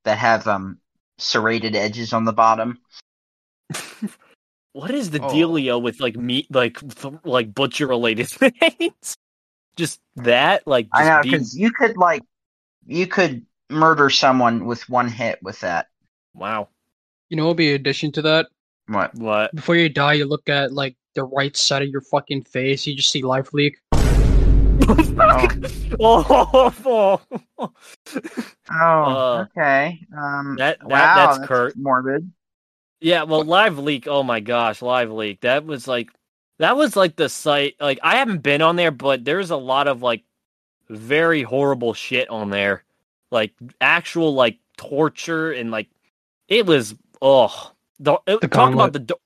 [0.04, 0.78] that have um
[1.18, 2.78] serrated edges on the bottom.
[4.72, 5.28] what is the Oh.
[5.28, 9.16] dealio with like meat, like th- like butcher related things?
[9.76, 12.22] Just that, like I know being- because you could like
[12.86, 15.88] you could murder someone with one hit with that.
[16.34, 16.68] wow,
[17.28, 18.48] You know, what would be an addition to that.
[18.86, 19.14] What?
[19.14, 19.54] what?
[19.54, 22.86] Before you die, you look at like the right side of your fucking face.
[22.86, 23.78] You just see life leak.
[26.00, 27.20] Oh, oh,
[27.58, 27.72] oh
[28.70, 30.00] Uh, okay.
[30.16, 31.76] Um, that, that wow, that's that's Kurt.
[31.76, 32.30] morbid.
[33.00, 34.06] Yeah, well, Live Leak.
[34.08, 35.40] Oh my gosh, Live Leak.
[35.42, 36.10] That was like,
[36.58, 37.76] that was like the site.
[37.80, 40.24] Like, I haven't been on there, but there's a lot of like
[40.88, 42.84] very horrible shit on there,
[43.30, 45.88] like actual like torture and like
[46.48, 46.94] it was.
[47.26, 49.16] Oh, the, it- The talk about the.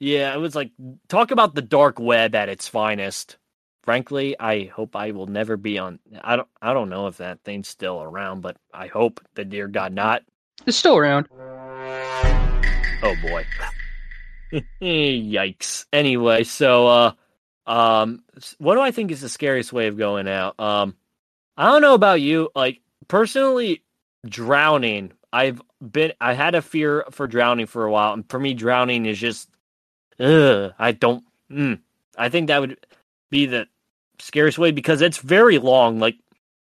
[0.00, 0.70] Yeah, it was like
[1.08, 3.36] talk about the dark web at its finest.
[3.82, 5.98] Frankly, I hope I will never be on.
[6.22, 6.48] I don't.
[6.62, 10.22] I don't know if that thing's still around, but I hope the dear God not.
[10.66, 11.28] It's still around.
[13.02, 13.44] Oh boy.
[14.82, 15.86] Yikes.
[15.92, 17.12] Anyway, so uh
[17.66, 18.22] um
[18.58, 20.58] what do I think is the scariest way of going out?
[20.58, 20.96] Um
[21.56, 23.82] I don't know about you, like personally
[24.26, 25.12] drowning.
[25.34, 29.04] I've been I had a fear for drowning for a while and for me drowning
[29.06, 29.50] is just
[30.20, 31.80] ugh, I don't mm,
[32.16, 32.86] I think that would
[33.30, 33.66] be the
[34.20, 36.16] scariest way because it's very long, like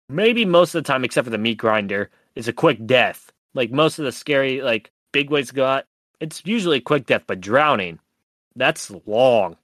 [0.10, 3.32] maybe most of the time except for the meat grinder is a quick death.
[3.54, 5.86] Like most of the scary like big ways to go out
[6.20, 8.00] it's usually a quick death, but drowning,
[8.56, 9.58] that's long.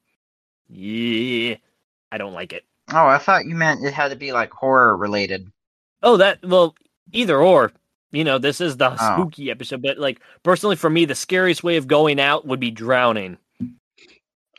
[0.67, 1.55] Yeah,
[2.11, 2.65] I don't like it.
[2.91, 5.51] Oh, I thought you meant it had to be like horror related.
[6.03, 6.75] Oh, that well,
[7.13, 7.71] either or.
[8.11, 8.95] You know, this is the Oh.
[9.15, 12.71] spooky episode, but like personally for me, the scariest way of going out would be
[12.71, 13.37] drowning.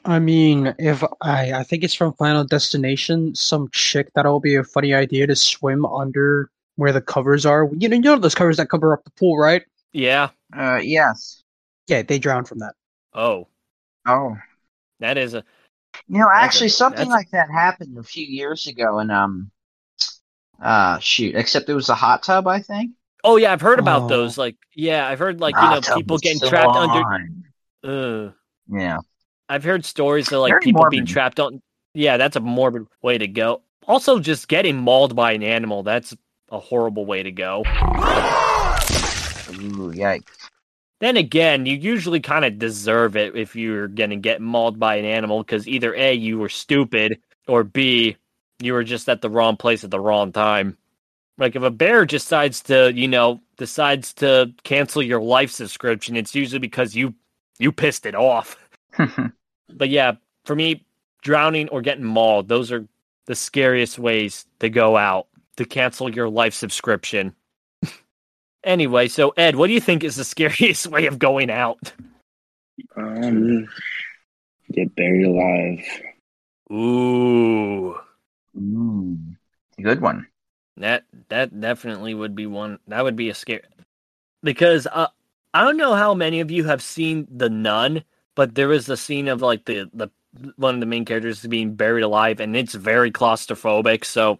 [0.05, 4.65] I mean, if I I think it's from Final Destination, some chick that'll be a
[4.65, 7.69] funny idea to swim under where the covers are.
[7.77, 9.63] You know, you know those covers that cover up the pool, right?
[9.93, 10.31] Yeah.
[10.57, 11.43] Uh, yes.
[11.89, 12.75] Yeah, they drown from that.
[13.15, 13.49] Oh,
[14.07, 14.37] Oh,
[15.01, 15.45] that is a
[16.07, 19.01] you know, That's a- actually, something that's a- like that happened a few years ago,
[19.01, 19.51] and um,
[20.63, 22.93] uh, shoot, except it was a hot tub, I think.
[23.25, 24.09] Oh yeah, I've heard about Oh.
[24.09, 24.39] those.
[24.39, 27.05] Like, yeah, I've heard like you know people getting so trapped under.
[27.05, 27.45] on.
[27.85, 28.33] Uh,
[28.69, 28.99] Yeah.
[29.49, 31.13] I've heard stories of like Very people being morbid.
[31.13, 31.61] trapped on.
[31.95, 33.63] Yeah, that's a morbid way to go.
[33.89, 35.83] Also, just getting mauled by an animal.
[35.83, 36.15] That's
[36.53, 37.61] a horrible way to go.
[39.51, 40.23] Ooh, yikes.
[41.01, 44.97] Then again, you usually kind of deserve it if you're going to get mauled by
[44.97, 48.17] an animal because either A, you were stupid, or B,
[48.61, 50.77] you were just at the wrong place at the wrong time.
[51.41, 56.35] Like if a bear decides to, you know, decides to cancel your life subscription, it's
[56.35, 57.15] usually because you
[57.59, 58.57] you pissed it off.
[59.73, 60.85] But yeah, for me,
[61.23, 62.87] drowning or getting mauled, those are
[63.27, 67.35] the scariest ways to go out to cancel your life subscription.
[68.65, 71.93] anyway, so Ed, what do you think is the scariest way of going out?
[72.97, 73.69] Um,
[74.73, 75.85] get buried alive.
[76.73, 77.97] Ooh,
[78.57, 79.19] Ooh,
[79.81, 80.27] good one.
[80.81, 82.79] That that definitely would be one.
[82.89, 83.63] That would be a scare
[84.43, 85.09] because uh,
[85.55, 88.97] I don't know how many of you have seen The Nun, but there is the
[88.97, 90.11] scene of like the the
[90.57, 94.05] one of the main characters being buried alive, and it's very claustrophobic.
[94.05, 94.39] So,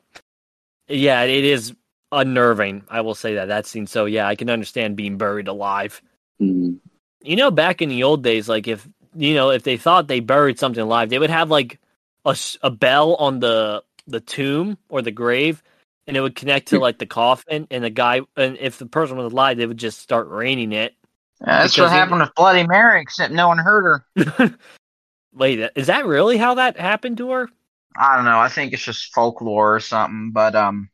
[0.89, 1.75] yeah, it is
[2.13, 2.85] unnerving.
[2.89, 3.87] I will say that that scene.
[3.87, 6.01] So, yeah, I can understand being buried alive.
[6.41, 6.79] Mm.
[7.23, 10.21] You know, back in the old days, like if you know if they thought they
[10.21, 11.79] buried something alive, they would have like
[12.25, 15.63] a, a bell on the the tomb or the grave,
[16.11, 19.17] and it would connect to like the coffin, and the guy, and if the person
[19.17, 20.97] was alive, they would just start raining it.
[21.41, 24.59] That's what happened with Bloody Mary, except no one hurt her.
[25.33, 27.49] Wait, is that really how that happened to her?
[27.97, 28.41] I don't know.
[28.41, 30.91] I think it's just folklore or something, but um,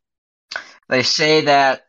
[0.90, 1.86] they say that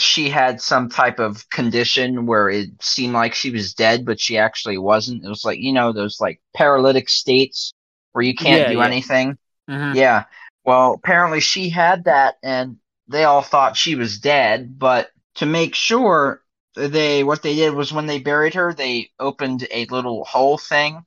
[0.00, 4.38] she had some type of condition where it seemed like she was dead, but she
[4.38, 5.24] actually wasn't.
[5.24, 7.72] It was like you know those like paralytic states
[8.10, 8.86] where you can't Yeah, do yeah.
[8.86, 9.38] anything.
[9.70, 9.96] Mm-hmm.
[9.96, 10.24] Yeah.
[10.64, 14.78] Well, apparently she had that, and they all thought she was dead.
[14.78, 16.42] But to make sure,
[16.74, 21.04] they what they did was when they buried her, they opened a little hole thing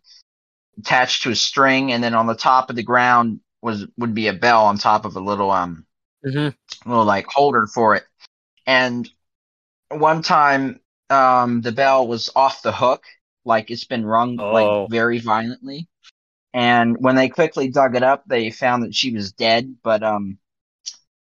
[0.80, 4.28] attached to a string, and then on the top of the ground was would be
[4.28, 5.86] a bell on top of a little um
[6.26, 6.50] Mm-hmm.
[6.86, 8.04] little like holder for it.
[8.68, 9.10] And
[9.90, 13.04] one time, um, the bell was off the hook,
[13.46, 14.46] like it's been rung Oh.
[14.50, 15.90] like very violently.
[16.54, 20.40] And when they quickly dug it up, they found that she was dead, but um,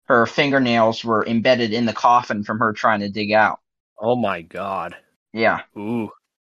[0.05, 3.61] her fingernails were embedded in the coffin from her trying to dig out.
[3.99, 4.97] Oh my god.
[5.33, 6.11] Yeah, Ooh.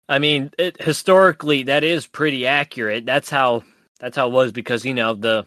[0.09, 3.07] I mean, it, historically, that is pretty accurate.
[3.07, 3.65] That's how
[3.99, 5.47] that's how it was because you know the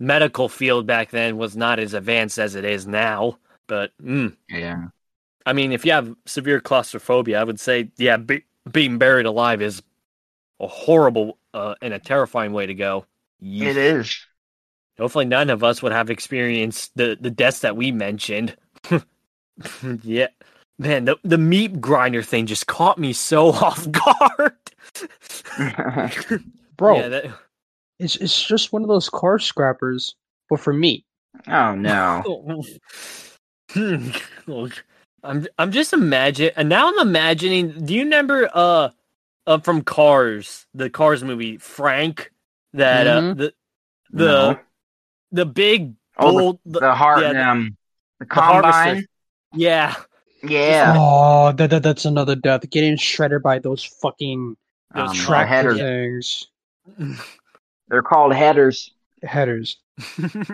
[0.00, 3.38] medical field back then was not as advanced as it is now.
[3.66, 4.88] But mm, Yeah.
[5.46, 9.62] I mean, if you have severe claustrophobia, I would say, yeah, be, being buried alive
[9.62, 9.82] is
[10.60, 13.06] a horrible uh, and a terrifying way to go.
[13.40, 14.20] It is.
[14.98, 18.56] Hopefully, none of us would have experienced the the deaths that we mentioned.
[20.02, 20.28] yeah,
[20.78, 24.52] man, the the meat grinder thing just caught me so off guard.
[26.76, 27.24] Bro, yeah, that,
[27.98, 30.14] it's it's just one of those car scrappers,
[30.50, 31.04] but for meat.
[31.48, 32.62] oh no.
[35.24, 37.84] I'm I'm just imagine and now I'm imagining.
[37.84, 38.90] Do you remember uh,
[39.46, 42.30] uh from Cars, the Cars movie, Frank?
[42.72, 43.36] That uh Mhm.
[43.38, 43.54] the
[44.10, 44.60] the No.
[45.32, 47.76] the big Oh, the- the, the heart, yeah, the- um,
[48.20, 48.72] the the harvester.
[48.72, 49.06] combine.
[49.54, 49.94] yeah,
[50.42, 50.94] Yeah.
[50.96, 52.68] Oh, that, that that's another death.
[52.70, 54.56] Getting shredded by those fucking
[54.94, 56.48] Those Um, tractor tractor headers.
[56.96, 57.20] things.
[57.88, 58.92] They're called headers.
[59.24, 59.76] Headers.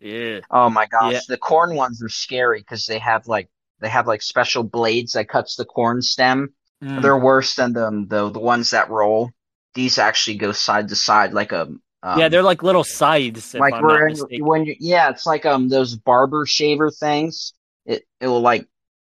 [0.00, 0.40] yeah.
[0.50, 1.20] Oh my gosh, Yeah.
[1.28, 3.48] the corn ones are scary because they have like
[3.80, 6.52] they have like special blades that cuts the corn stem.
[6.84, 7.00] Mm.
[7.00, 9.30] They're worse than the, the the ones that roll.
[9.72, 11.80] These actually go side to side like a um,
[12.18, 13.54] yeah, they're like little scythes.
[13.54, 17.54] If like I'm not in, when you yeah, it's like um those barber shaver things.
[17.86, 18.68] It it will like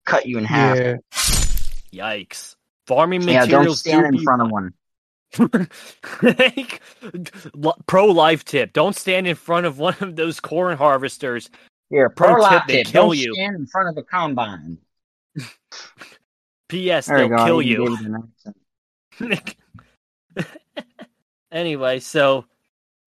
[0.05, 0.77] cut you in half.
[0.77, 0.95] Yeah.
[1.91, 2.55] Yikes!
[2.85, 3.49] Farming materials.
[3.49, 4.73] Yeah, don't stand do in be front of one.
[7.87, 11.49] Pro life tip: Don't stand in front of one of those corn harvesters.
[11.89, 13.33] Here, Pro pro tip, life they tip, kill don't you.
[13.33, 14.77] stand in front of a combine.
[16.69, 17.07] P.S.
[17.07, 17.89] There They'll kill you.
[17.89, 19.55] gave it an accent.
[21.51, 22.45] anyway, so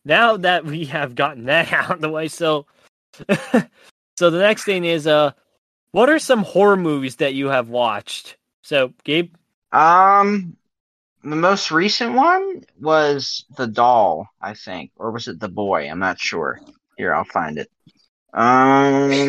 [0.05, 2.67] now that we have gotten that out of the way, so
[4.17, 5.33] so the next thing is uh,
[5.93, 8.37] what are some horror movies that you have watched?
[8.63, 9.35] So, Gabe,
[9.73, 10.57] Um,
[11.23, 15.89] the most recent one was the doll, I think, or was it the boy?
[15.91, 16.61] I'm not sure.
[16.97, 17.71] Here, I'll find it.
[18.33, 19.29] Um, 'cause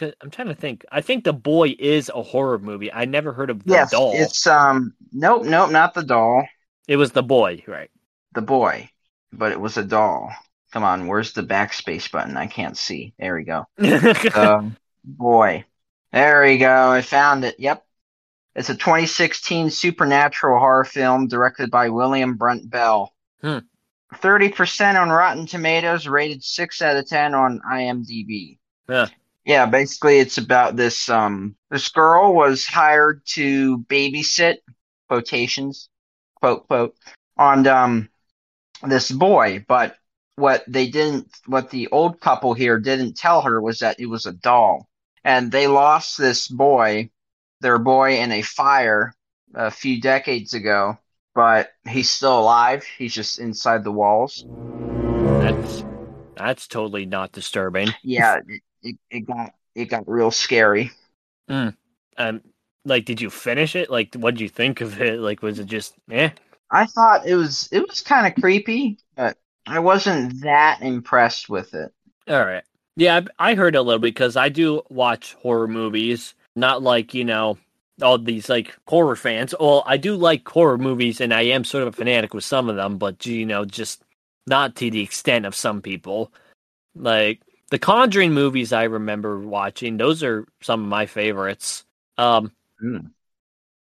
[0.00, 0.84] I'm trying to think.
[0.90, 2.92] I think The Boy is a horror movie.
[2.92, 4.12] I never heard of The yes, Doll.
[4.14, 6.46] it's um, nope, nope, not the doll,
[6.88, 7.90] It was The Boy, right?
[8.34, 8.88] the boy,
[9.32, 10.32] but it was a doll.
[10.72, 12.36] Come on, where's the backspace button?
[12.36, 13.12] I can't see.
[13.18, 13.66] There we go.
[14.34, 15.64] Um, boy,
[16.12, 16.90] there we go.
[16.90, 17.56] I found it.
[17.60, 17.84] Yep,
[18.54, 23.12] it's a 2016 supernatural horror film directed by William Brent Bell.
[23.42, 23.58] Hmm.
[24.14, 28.58] 30% on Rotten Tomatoes, rated 6 out of 10 on IMDb.
[28.88, 29.08] Yeah.
[29.44, 34.56] Yeah, basically it's about this um this girl was hired to babysit
[35.08, 35.88] quotations
[36.36, 36.94] quote quote
[37.36, 38.08] on um
[38.82, 39.96] this boy, but
[40.36, 44.26] what they didn't what the old couple here didn't tell her was that it was
[44.26, 44.88] a doll.
[45.24, 47.10] And they lost this boy,
[47.60, 49.14] their boy in a fire
[49.54, 50.98] a few decades ago,
[51.34, 52.84] but he's still alive.
[52.98, 54.44] He's just inside the walls.
[55.42, 55.84] that's
[56.36, 57.94] that's totally not disturbing.
[58.02, 58.40] Yeah,
[58.82, 60.90] it, it, got it got real scary.
[62.16, 62.42] Um,
[62.84, 63.90] like, did you finish it?
[63.90, 65.20] Like, what did you think of it?
[65.20, 66.30] Like, was it just eh?
[66.70, 71.74] I thought it was it was kind of creepy, but I wasn't that impressed with
[71.74, 71.92] it.
[72.28, 72.64] All right.
[72.96, 76.34] Yeah, I, I heard a little because I do watch horror movies.
[76.56, 77.58] Not like you know
[78.00, 79.54] all these like horror fans.
[79.58, 82.68] Well, I do like horror movies, and I am sort of a fanatic with some
[82.68, 84.02] of them, but you know, just
[84.46, 86.32] not to the extent of some people.
[86.94, 87.40] Like
[87.72, 89.96] the Conjuring movies, I remember watching.
[89.96, 91.86] Those are some of my favorites.
[92.18, 92.98] Um, Hmm.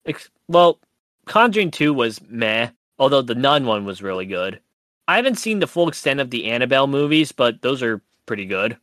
[0.05, 0.77] ex- well,
[1.25, 4.59] Conjuring Two was meh, although the Nun one was really good.
[5.07, 8.75] I haven't seen the full extent of the Annabelle movies, but those are pretty good.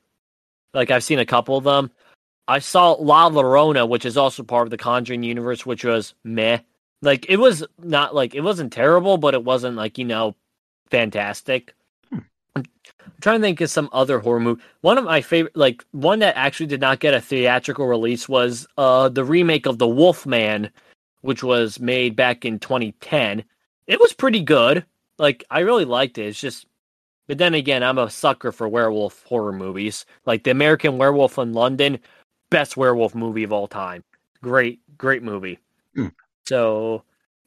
[0.72, 1.90] Like I've seen a couple of them.
[2.48, 6.60] I saw La Llorona, which is also part of the Conjuring universe, which was meh.
[7.02, 10.34] Like it was not like it wasn't terrible, but it wasn't like you know
[10.90, 11.74] fantastic.
[13.04, 14.62] I'm trying to think of some other horror movie.
[14.80, 18.66] One of my favorite, like one that actually did not get a theatrical release, was
[18.78, 20.70] uh the remake of The Wolfman,
[21.22, 23.44] which was made back in 2010.
[23.86, 24.84] It was pretty good.
[25.18, 26.26] Like I really liked it.
[26.26, 26.66] It's just
[27.26, 30.04] but then again, I'm a sucker for werewolf horror movies.
[30.26, 31.98] Like the American Werewolf in London,
[32.50, 34.04] best werewolf movie of all time.
[34.42, 35.58] Great, great movie.
[35.94, 36.08] Hmm.
[36.46, 37.04] So,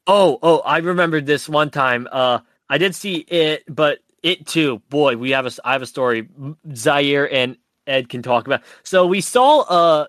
[0.08, 2.08] oh, oh, I remembered this one time.
[2.12, 2.40] Uh,
[2.70, 4.82] I did see it, but it too.
[4.90, 5.52] Boy, we have a.
[5.64, 6.28] I have a story.
[6.76, 7.56] Zaire and
[7.88, 8.62] Ed can talk about.
[8.84, 10.08] So we saw uh,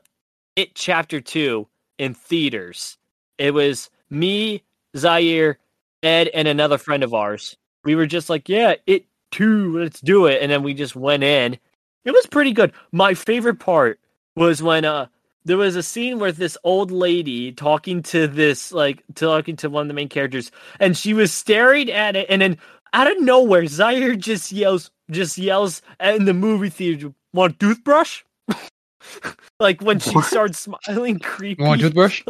[0.56, 2.98] it chapter two in theaters.
[3.38, 4.64] It was me,
[4.96, 5.58] Zaire,
[6.02, 7.56] Ed, and another friend of ours.
[7.84, 10.42] We were just like, yeah, it two, let's do it.
[10.42, 11.56] And then we just went in.
[12.04, 12.72] It was pretty good.
[12.90, 14.00] My favorite part
[14.34, 15.06] was when uh
[15.44, 19.82] there was a scene where this old lady talking to this like talking to one
[19.82, 22.58] of the main characters and she was staring at it and then
[22.92, 28.22] out of nowhere Zaire just yells just yells in the movie theater want a toothbrush
[29.60, 31.62] like when she starts smiling creepy.
[31.62, 32.24] Want a toothbrush?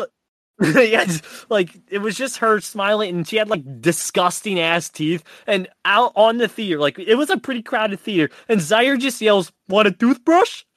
[0.61, 5.23] yes, like it was just her smiling, and she had like disgusting ass teeth.
[5.47, 9.21] And out on the theater, like it was a pretty crowded theater, and Zaire just
[9.21, 10.65] yells, "Want a toothbrush?"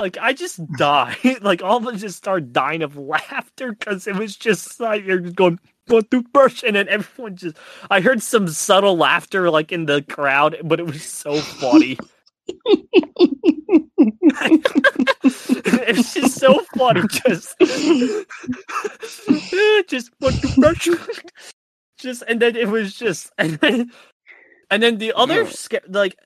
[0.00, 1.16] like I just died.
[1.42, 5.36] like all of us just started dying of laughter because it was just Zaire just
[5.36, 7.56] going, "Want a toothbrush?" And then everyone just,
[7.90, 11.98] I heard some subtle laughter like in the crowd, but it was so funny.
[15.22, 17.02] it's just so funny.
[17.26, 17.54] Just,
[19.88, 20.88] just what the brush?
[21.98, 23.92] Just and then it was just and then
[24.70, 25.50] and then the other Yeah.
[25.50, 26.16] sca- like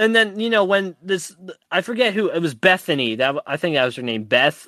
[0.00, 1.36] and then you know when this
[1.70, 4.66] I forget who it was Bethany that I think that was her name Beth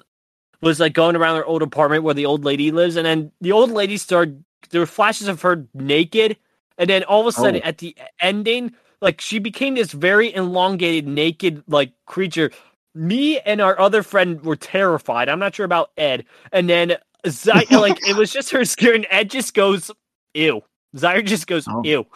[0.62, 3.52] was like going around her old apartment where the old lady lives and then the
[3.52, 6.36] old lady started there were flashes of her naked
[6.78, 7.68] and then all of a sudden Oh.
[7.68, 12.52] at the ending like she became this very elongated naked like creature
[12.94, 16.96] me and our other friend were terrified i'm not sure about ed and then
[17.28, 19.90] Zy- like it was just her skin and ed just goes
[20.34, 20.62] ew
[20.96, 21.82] Zaire just goes Oh.
[21.84, 22.06] ew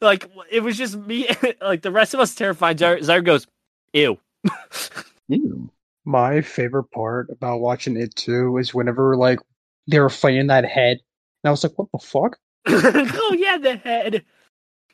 [0.00, 1.28] like it was just me
[1.60, 3.46] like the rest of us terrified Zaire, Zaire goes
[3.92, 4.18] ew
[5.28, 5.70] Ew.
[6.04, 9.38] My favorite part about watching it too is whenever like
[9.86, 10.98] they were fighting that head,
[11.42, 14.24] and I was like, "What the fuck?" oh yeah, the head.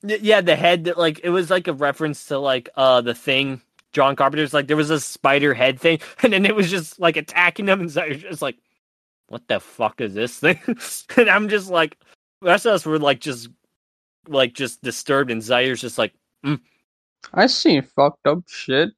[0.03, 3.61] Yeah, the head that like it was like a reference to like uh the thing.
[3.93, 7.17] John Carpenter's like there was a spider head thing, and then it was just like
[7.17, 8.57] attacking them, and Zaire's just like,
[9.29, 10.59] "What the fuck is this thing?"
[11.17, 11.97] and I'm just like,
[12.41, 13.49] the rest of us were like just
[14.29, 16.13] like just disturbed, and Zaire's just like,
[17.33, 18.91] I seen fucked up shit,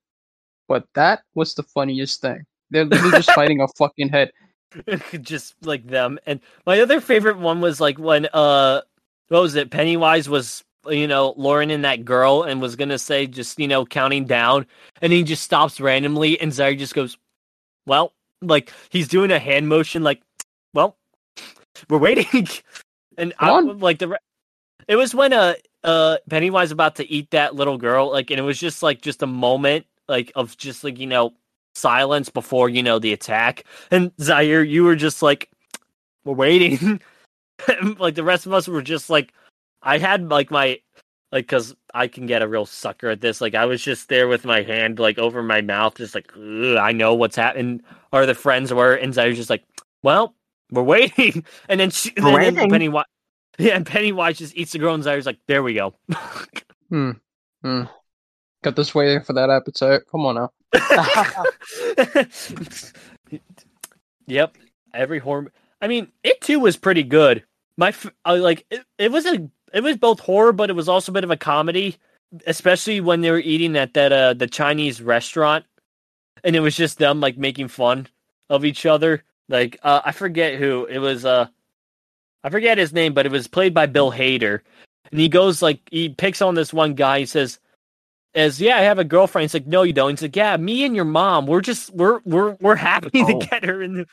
[0.68, 2.44] but that was the funniest thing.
[2.70, 4.32] They're literally just fighting a fucking head.
[5.22, 6.18] just like them.
[6.26, 8.82] And my other favorite one was like when uh
[9.28, 9.70] what was it?
[9.70, 13.86] Pennywise was you know Lauren and that girl and was gonna say just you know
[13.86, 14.66] counting down,
[15.00, 17.16] and he just stops randomly, and Zaire just goes,
[17.86, 18.12] "Well,"
[18.42, 20.20] like he's doing a hand motion, like,
[20.74, 20.96] "Well,
[21.88, 22.48] we're waiting,"
[23.18, 23.78] and I Come on.
[23.78, 24.18] like the.
[24.88, 28.44] It was when uh uh Pennywise about to eat that little girl, like, and it
[28.44, 31.34] was just like just a moment like of just like you know
[31.74, 35.50] silence before you know the attack and Zaire, you were just like,
[36.24, 37.00] we're waiting.
[37.98, 39.32] Like the rest of us were just like,
[39.80, 40.78] I had like my,
[41.32, 43.40] like, cause I can get a real sucker at this.
[43.40, 46.92] Like I was just there with my hand like over my mouth, just like, I
[46.92, 47.80] know what's happening.
[48.12, 49.64] Or the friends were, and Zaire's just like,
[50.02, 50.34] well,
[50.70, 51.46] we're waiting.
[51.70, 52.68] And then she, We're and then.
[52.68, 53.06] Pennywise,
[53.58, 55.94] yeah, and Pennywise just eats the girl, and Zaire's like, there we go.
[56.88, 57.10] Hmm.
[57.64, 57.82] Hmm.
[58.62, 60.02] Got this waiting for that appetite.
[60.08, 60.52] Come on now.
[64.28, 64.56] yep.
[64.94, 65.50] Every horror.
[65.80, 67.42] I mean, it too was pretty good.
[67.76, 70.88] My f- I, like it, it was a it was both horror, but it was
[70.88, 71.96] also a bit of a comedy,
[72.46, 75.64] especially when they were eating at that uh the Chinese restaurant,
[76.44, 78.06] and it was just them like making fun
[78.48, 79.24] of each other.
[79.48, 81.24] Like uh, I forget who it was.
[81.24, 81.48] Uh,
[82.46, 84.60] I forget his name, but it was played by Bill Hader,
[85.10, 87.18] and he goes like he picks on this one guy.
[87.18, 87.58] He says,
[88.36, 90.84] "As yeah, I have a girlfriend." He's like, "No, you don't." He's like, "Yeah, me
[90.84, 91.46] and your mom.
[91.46, 93.26] We're just we're we're we're happy Oh.
[93.40, 94.06] to get her." And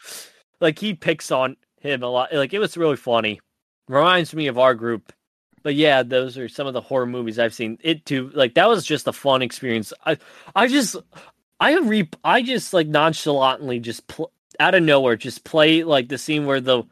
[0.59, 2.33] like he picks on him a lot.
[2.33, 3.39] Like it was really funny.
[3.87, 5.13] Reminds me of our group.
[5.61, 7.77] But yeah, those are some of the horror movies I've seen.
[7.83, 9.93] It too, like that was just a fun experience.
[10.05, 10.17] I
[10.55, 10.95] I just
[11.59, 16.17] I re I just like nonchalantly just pl- out of nowhere just play like the
[16.17, 16.83] scene where the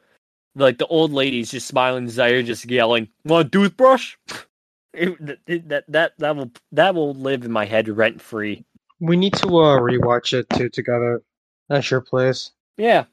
[0.55, 4.15] like the old lady's just smiling, Zaire just yelling, "Want a toothbrush?"
[4.93, 8.65] It, it- that that that will that will live in my head rent free.
[8.99, 11.23] We need to uh rewatch it too together.
[11.69, 12.51] That's your place.
[12.75, 13.05] Yeah,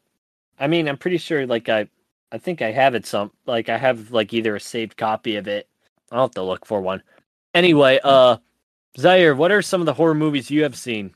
[0.59, 1.47] I mean, I'm pretty sure.
[1.47, 1.89] Like I,
[2.33, 3.07] I think I have it.
[3.07, 5.69] Some like I have like either a saved copy of it.
[6.11, 7.01] I'll have to look for one.
[7.55, 8.39] Anyway, uh,
[8.99, 11.15] Zaire, what are some of the horror movies you have seen?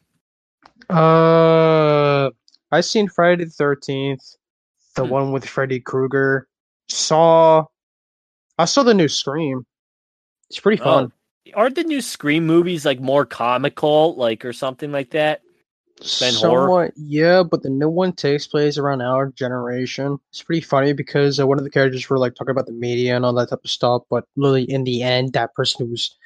[0.88, 2.30] Uh,
[2.70, 4.36] I seen Friday the Thirteenth,
[4.96, 5.10] the Hmm.
[5.10, 6.48] one with Freddy Krueger.
[6.88, 7.64] Saw,
[8.58, 9.64] I saw the new Scream.
[10.50, 11.12] It's pretty fun.
[11.46, 15.42] Oh, aren't the new Scream movies like more comical, like or something like that?
[16.18, 16.66] Then horror?
[16.66, 20.18] Somewhat, yeah, but the new one takes place around our generation.
[20.30, 23.14] It's pretty funny because uh, one of the characters were like talking about the media
[23.14, 26.16] and all that type of stuff, but literally in the end, that person who was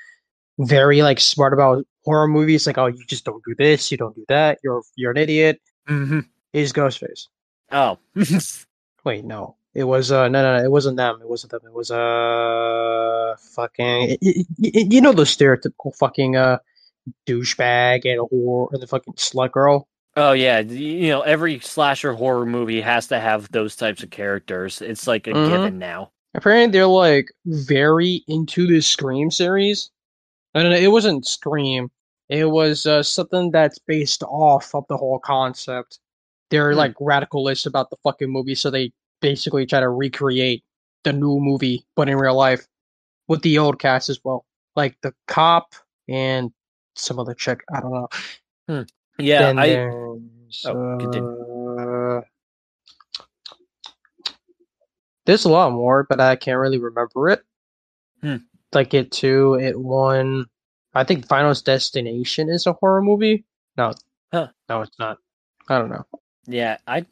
[0.60, 4.16] very like smart about horror movies, like, oh, you just don't do this, you don't
[4.16, 6.20] do that, you're you're an idiot, Mm-hmm.
[6.54, 7.26] is Ghostface.
[7.72, 7.98] Oh,
[9.04, 9.56] Wait, no.
[9.74, 11.18] It was uh no no no it wasn't them.
[11.20, 11.60] It wasn't them.
[11.66, 16.58] It was uh fucking y- y- y- you know the stereotypical fucking uh
[17.26, 19.86] douchebag and a whore and the fucking slut girl.
[20.16, 20.60] oh yeah.
[20.60, 24.80] You know, every slasher horror movie has to have those types of characters.
[24.80, 25.50] It's like a Mhm.
[25.50, 26.10] given now.
[26.34, 29.90] Apparently they're like very into this Scream series.
[30.54, 31.90] No no no it wasn't Scream.
[32.30, 36.00] It was uh, something that's based off of the whole concept.
[36.50, 36.78] They're Hmm.
[36.78, 40.62] like radicalist about the fucking movie, so they basically try to recreate
[41.04, 42.66] the new movie, but in real life,
[43.28, 44.44] with the old cast as well,
[44.76, 45.74] like the cop
[46.08, 46.52] and
[46.94, 47.62] some other chick.
[47.72, 48.84] I don't know.
[49.18, 52.18] Yeah, Then I there's, Oh, continue.
[52.18, 52.20] uh,
[55.24, 57.42] there's a lot more, but I can't really remember it.
[58.22, 58.36] Hmm.
[58.72, 60.46] Like it too, it won.
[60.94, 63.44] I think Final Destination is a horror movie.
[63.76, 63.92] No,
[64.32, 64.48] Huh.
[64.68, 65.18] no, it's not.
[65.68, 66.04] I don't know.
[66.46, 67.04] Yeah, I,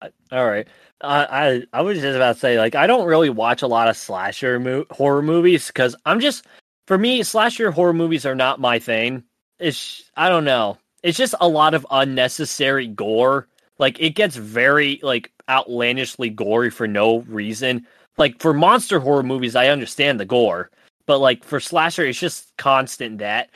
[0.00, 0.66] I all right.
[1.00, 3.88] I, I I was just about to say like I don't really watch a lot
[3.88, 6.46] of slasher mo- horror movies because I'm just
[6.86, 9.24] for me slasher horror movies are not my thing.
[9.58, 10.78] It's I don't know.
[11.02, 13.48] It's just a lot of unnecessary gore.
[13.78, 17.86] Like it gets very like outlandishly gory for no reason.
[18.18, 20.70] Like for monster horror movies, I understand the gore,
[21.06, 23.50] but like for slasher, it's just constant that.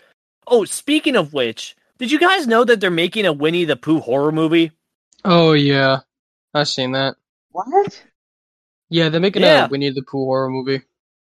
[0.47, 4.01] Oh, speaking of which, did you guys know that they're making a Winnie the Pooh
[4.01, 4.73] horror movie?
[5.25, 6.01] Oh yeah,
[6.53, 7.15] I've seen that.
[7.53, 8.03] What?
[8.91, 9.67] Yeah, they're making Yeah.
[9.67, 10.83] a Winnie the Pooh horror movie.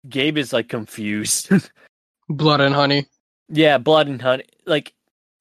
[0.08, 1.50] Gabe is like confused.
[2.28, 3.06] Blood and Honey.
[3.48, 4.44] yeah, Blood and Honey.
[4.66, 4.92] Like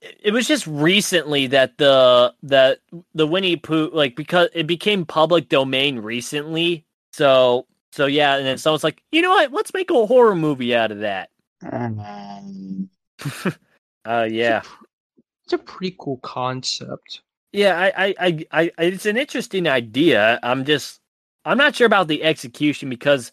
[0.02, 2.80] it it was just recently that the that
[3.14, 6.86] the Winnie Pooh like because it became public domain recently.
[7.14, 9.52] So so yeah, and then someone's like, you know what?
[9.52, 11.30] Let's make a horror movie out of that.
[11.72, 12.90] Um,
[14.06, 14.62] Uh yeah.
[15.46, 17.22] It's a pretty cool concept.
[17.56, 18.16] Yeah, I, I,
[18.52, 20.40] I, I, it's an interesting idea.
[20.44, 21.00] I'm just,
[21.46, 23.32] I'm not sure about the execution because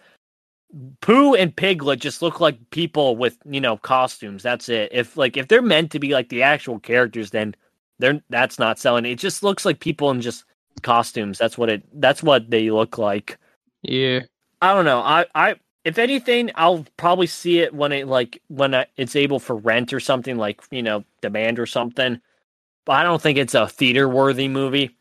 [1.00, 4.42] Pooh and Piglet just look like people with, you know, costumes.
[4.44, 4.90] That's it.
[4.92, 7.54] If like if they're meant to be like the actual characters, then
[7.98, 9.04] they're that's not selling.
[9.06, 10.44] It just looks like people in just
[10.82, 11.36] costumes.
[11.38, 11.82] That's what it.
[12.00, 13.38] That's what they look like.
[13.82, 14.20] Yeah.
[14.62, 15.00] I don't know.
[15.00, 19.40] I, I, if anything, I'll probably see it when it like when I, it's able
[19.40, 22.20] for rent or something like you know demand or something.
[22.84, 24.96] But I don't think it's a theater worthy movie.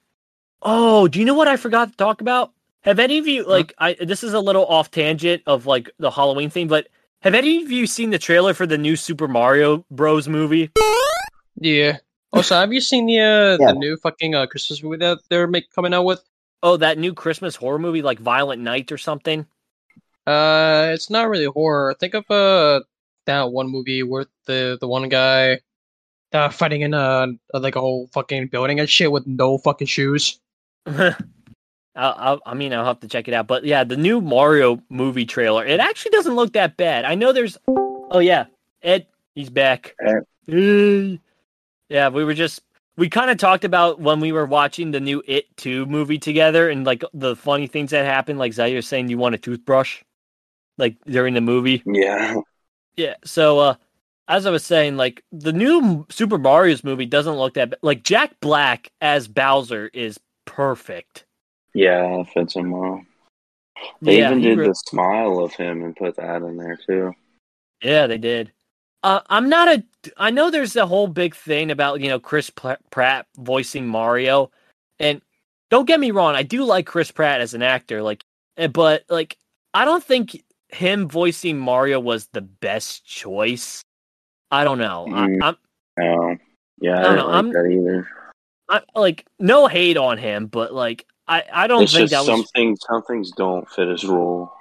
[0.62, 2.52] Oh, do you know what I forgot to talk about?
[2.82, 3.94] Have any of you like I?
[3.94, 6.88] This is a little off tangent of like the Halloween thing, but
[7.22, 10.28] have any of you seen the trailer for the new Super Mario Bros.
[10.28, 10.72] movie?
[11.56, 11.98] Yeah.
[12.34, 13.74] Also, have you seen the uh, Yeah.
[13.74, 16.24] the new fucking uh, Christmas movie that they're make, coming out with?
[16.64, 19.46] Oh, that new Christmas horror movie, like Violent Night or something.
[20.26, 21.96] Uh, it's not really horror.
[22.00, 22.82] Think of uh
[23.26, 25.60] that one movie where the the one guy
[26.34, 30.40] uh, fighting in a like a whole fucking building and shit with no fucking shoes.
[30.88, 31.16] I'll,
[31.96, 33.48] I'll, I mean, I'll have to check it out.
[33.48, 37.06] But yeah, the new Mario movie trailer, it actually doesn't look that bad.
[37.06, 37.58] I know there's.
[37.68, 38.46] Oh yeah,
[38.82, 39.96] Ed, he's back.
[40.48, 41.20] Hey.
[41.90, 42.62] Yeah, we were just
[42.96, 46.70] we kind of talked about when we were watching the new It Two movie together,
[46.70, 48.40] and like the funny things that happened.
[48.40, 50.02] Like Zaire saying, "You want a toothbrush?"
[50.78, 51.84] Like during the movie.
[51.86, 52.36] Yeah.
[52.96, 53.16] Yeah.
[53.26, 53.76] So, uh,
[54.32, 57.80] as I was saying, like the new Super Mario's movie doesn't look that bad.
[57.82, 61.26] Like Jack Black as Bowser is perfect.
[61.74, 63.04] Yeah, fits him well.
[64.02, 67.14] They Yeah, even did the smile of him and put that in there too.
[67.84, 68.54] Yeah, they did.
[69.04, 69.84] Uh, I'm not a.
[70.16, 74.50] I know there's a whole big thing about you know Chris Pratt voicing Mario,
[74.98, 75.22] and
[75.70, 78.02] don't get me wrong, I do like Chris Pratt as an actor.
[78.02, 78.24] Like,
[78.56, 79.38] eh, but like
[79.74, 83.84] I don't think him voicing Mario was the best choice.
[84.52, 85.06] I don't know.
[85.10, 85.42] Mm.
[85.42, 85.56] I, I'm
[85.98, 86.38] No.
[86.80, 88.08] Yeah, I, I don't don't know, like I'm- that either.
[88.70, 92.26] I, like no hate on him, but like I I don't It's think just that
[92.32, 92.52] some was.
[92.52, 94.52] things some things don't fit his role.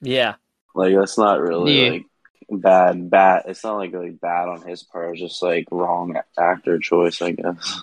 [0.00, 0.34] Yeah,
[0.74, 1.90] Like that's not really Yeah.
[1.92, 2.04] like
[2.50, 6.78] bad bad it's not like really bad on his part, it's just like wrong actor
[6.78, 7.82] choice, I guess.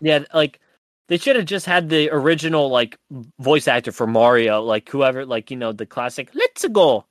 [0.00, 0.24] yeah.
[0.32, 0.58] Like
[1.08, 2.96] they should have just had the original like
[3.38, 7.04] voice actor for Mario, like whoever, like you know the classic "Let's go."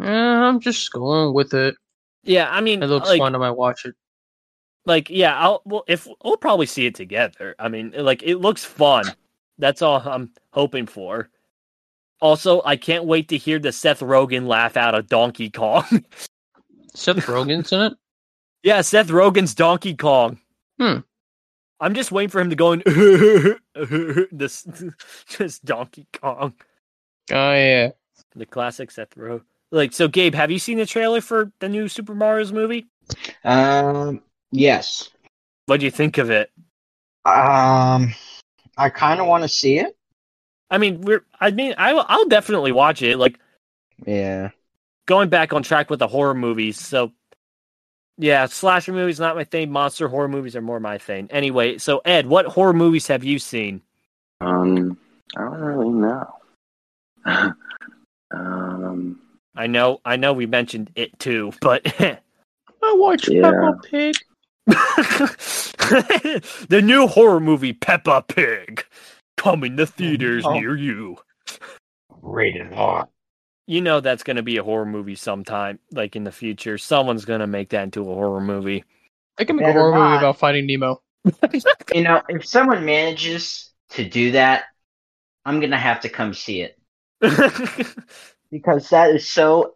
[0.00, 1.74] Eh, I'm just going with it.
[2.24, 3.34] Yeah, I mean, It looks like, fun.
[3.34, 3.94] I might watch it.
[4.86, 7.54] like, yeah, I'll well, if we'll probably see it together.
[7.58, 9.04] I mean, like, it looks fun.
[9.58, 11.28] That's all I'm hoping for.
[12.20, 15.84] Also, I can't wait to hear the Seth Rogen laugh out of Donkey Kong.
[16.94, 17.92] Seth Rogen's in it.
[18.62, 20.38] yeah, Seth Rogen's Donkey Kong.
[20.80, 20.98] Hmm.
[21.80, 22.82] I'm just waiting for him to go in
[24.30, 24.64] this,
[25.28, 26.54] just Donkey Kong,
[27.32, 27.90] Oh yeah.
[28.36, 29.42] the classic Seth Rogen.
[29.72, 32.86] Like, so Gabe, have you seen the trailer for the new Super Mario's movie?
[33.44, 35.10] um, yes.
[35.66, 36.50] What do you think of it?
[37.24, 38.12] Um,
[38.76, 39.96] I kind of want to see it.
[40.70, 41.24] I mean, we're.
[41.40, 43.16] I mean, I, will- I'll definitely watch it.
[43.18, 43.38] Like
[44.06, 44.50] Yeah.
[45.06, 46.78] going back on track with the horror movies.
[46.78, 47.12] So,
[48.18, 49.70] yeah, slasher movies not my thing.
[49.70, 51.28] Monster horror movies are more my thing.
[51.30, 53.80] Anyway, so Ed, what horror movies have you seen?
[54.40, 54.98] Um
[55.36, 56.34] I don't really know.
[58.34, 59.20] um
[59.54, 62.18] I know, I know, we mentioned it too, but I
[62.82, 63.42] watch Yeah.
[63.50, 64.14] Peppa Pig.
[66.68, 68.84] the new horror movie Peppa Pig
[69.36, 70.52] coming to theaters Oh.
[70.54, 71.16] near you.
[72.22, 73.08] Rated R.
[73.66, 76.78] You know that's going to be a horror movie sometime, like in the future.
[76.78, 78.84] Someone's going to make that into a horror movie.
[79.38, 81.00] I can make a Better horror movie about Finding Nemo.
[81.94, 84.64] You know, if someone manages to do that,
[85.44, 86.78] I'm gonna have to come see it
[88.52, 89.74] because that is so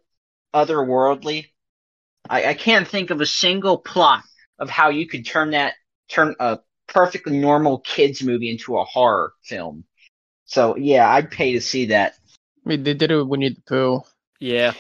[0.54, 1.46] otherworldly.
[2.30, 4.22] I, I can't think of a single plot
[4.60, 5.74] of how you could turn that
[6.08, 9.84] turn a perfectly normal kids movie into a horror film.
[10.44, 12.14] So yeah, I'd pay to see that.
[12.64, 14.02] I mean, they did it with Winnie the Pooh.
[14.38, 14.72] yeah.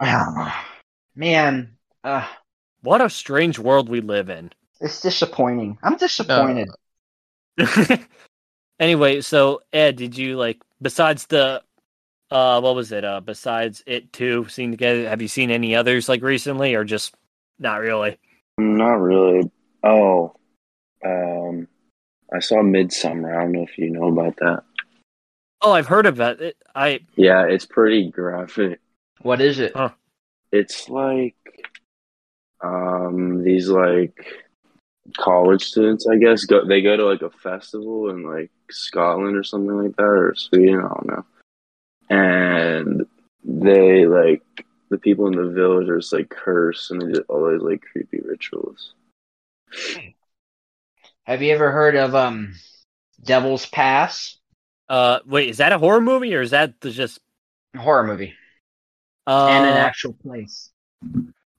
[1.14, 2.26] Man, uh,
[2.80, 4.50] What a strange world we live in.
[4.80, 5.78] it's disappointing.
[5.82, 6.68] I'm disappointed.
[8.80, 11.62] anyway, so Ed, did you like besides the
[12.32, 13.04] uh what was it?
[13.04, 17.14] Uh besides it two seen together, have you seen any others like recently or just
[17.58, 18.18] not really?
[18.58, 19.50] Not really.
[19.84, 20.34] Oh,
[21.04, 21.66] um,
[22.32, 23.36] I saw Midsummer.
[23.38, 24.62] I don't know if you know about that.
[25.60, 26.56] Oh, I've heard about it.
[26.74, 28.80] I Yeah, it's pretty graphic.
[29.20, 29.72] what is it?
[29.74, 29.90] Huh.
[30.50, 31.36] It's like
[32.62, 34.26] um these like
[35.18, 39.44] college students, I guess, go they go to like a festival in like Scotland or
[39.44, 41.24] something like that or Sweden, I don't know.
[42.12, 43.06] And
[43.42, 44.42] they like
[44.90, 47.80] the people in the village are just like curse and they do all these like
[47.80, 48.92] creepy rituals.
[51.24, 52.54] Have you ever heard of um
[53.24, 54.38] Devil's Pass?
[54.88, 57.20] uh wait, is that a horror movie or is that just
[57.74, 58.34] A Horror movie.
[59.26, 60.70] uh and an actual place.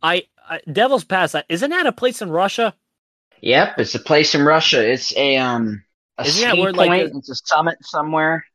[0.02, 2.76] I, I Devil's Pass, isn't that a place in Russia?
[3.42, 4.86] Yep, it's a place in Russia.
[4.90, 5.84] It's a um
[6.18, 6.90] a Isn't that ski where, point.
[6.90, 8.46] like, it's a summit somewhere.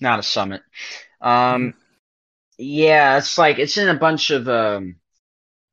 [0.00, 0.62] Not a summit.
[1.24, 1.74] Um
[2.58, 4.96] yeah, it's like it's in a bunch of um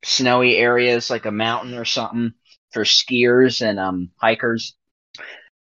[0.04, 2.32] snowy areas, like a mountain or something
[2.72, 4.74] for skiers and um hikers.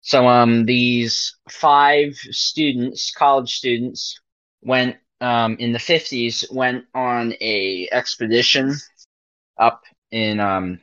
[0.01, 4.18] So um these five students, college students,
[4.62, 8.74] went um in the fifties went on a expedition
[9.59, 10.80] up in um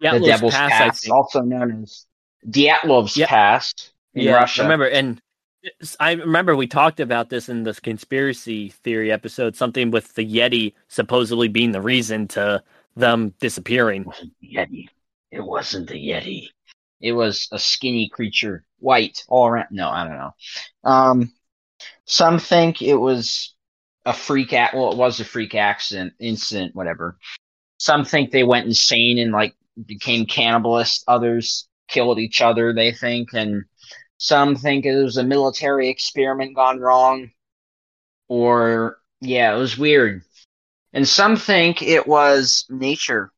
[0.00, 2.06] the Devil's Pass, Pass, also known as
[2.48, 3.26] Dyatlov's Yeah.
[3.26, 3.74] Pass
[4.14, 4.62] in yeah, Russia.
[4.62, 5.20] I remember, and
[5.98, 9.56] I remember we talked about this in this conspiracy theory episode.
[9.56, 12.62] Something with the Yeti supposedly being the reason to
[12.96, 14.02] them disappearing.
[14.02, 14.88] It wasn't the Yeti.
[15.30, 16.48] It wasn't the Yeti.
[17.00, 19.68] It was a skinny creature, white all around.
[19.70, 20.34] No, I don't know.
[20.84, 21.32] Um,
[22.04, 23.54] some think it was
[24.04, 24.74] a freak act.
[24.74, 27.18] Well, it was a freak accident, incident, whatever.
[27.78, 29.54] Some think they went insane and like
[29.86, 31.04] became cannibalists.
[31.06, 32.72] Others killed each other.
[32.72, 33.64] They think, and
[34.22, 37.30] some think it was a military experiment gone wrong.
[38.28, 40.22] Or yeah, it was weird.
[40.92, 43.32] And some think it was nature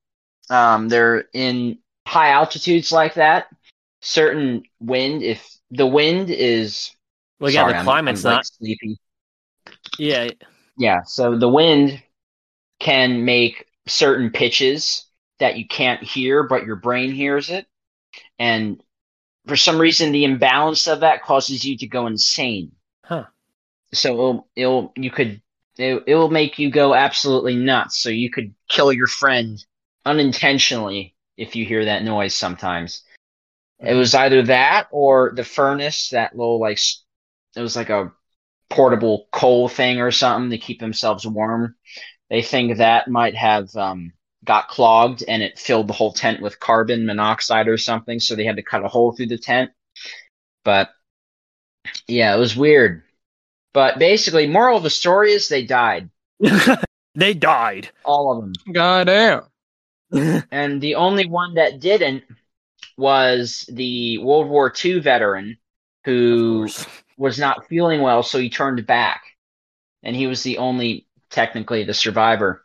[0.51, 3.47] um, they're in high altitudes like that.
[4.01, 6.91] Certain wind, if the wind is
[7.39, 8.47] Well, yeah, sorry, the I'm- climate's I'm, like, not.
[8.47, 8.99] sleepy.
[9.99, 10.31] Yeah,
[10.77, 12.03] Yeah, so the wind
[12.81, 15.07] can make certain pitches
[15.39, 17.67] that you can't hear, but your brain hears it,
[18.41, 18.83] and
[19.47, 22.73] for some reason, the imbalance of that causes you to go insane.
[23.05, 23.25] Huh.
[23.93, 25.43] So it'll, it'll you could
[25.79, 27.99] it, it will make you go absolutely nuts.
[27.99, 29.65] So you could kill your friend
[30.05, 32.35] unintentionally if you hear that noise.
[32.35, 33.03] Sometimes
[33.79, 36.79] it was either that or the furnace, that little like
[37.57, 38.13] it was like a
[38.71, 41.75] portable coal thing or something to keep themselves warm.
[42.31, 44.13] They think that might have um,
[44.45, 48.45] got clogged and it filled the whole tent with carbon monoxide or something, so they
[48.45, 49.71] had to cut a hole through the tent.
[50.65, 50.91] But
[52.07, 53.03] yeah, it was weird.
[53.73, 56.11] But basically, moral of the story is they died,
[57.15, 57.91] they died.
[58.05, 59.43] all of them, Goddamn.
[60.51, 62.25] and the only one that didn't
[62.99, 65.57] was the World War II veteran
[66.05, 66.69] who
[67.17, 69.23] was not feeling well, so he turned back,
[70.03, 72.65] and he was the only technically the survivor.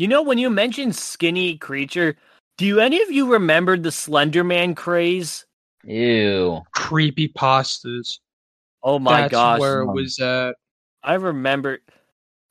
[0.00, 2.16] You know, when you mentioned skinny creature,
[2.56, 5.44] do you any of you remember the Slender Man craze?
[5.84, 6.62] Ew.
[6.72, 8.18] Creepy pastas.
[8.82, 9.60] Oh my That's gosh.
[9.60, 10.54] where it was at.
[11.02, 11.80] I remember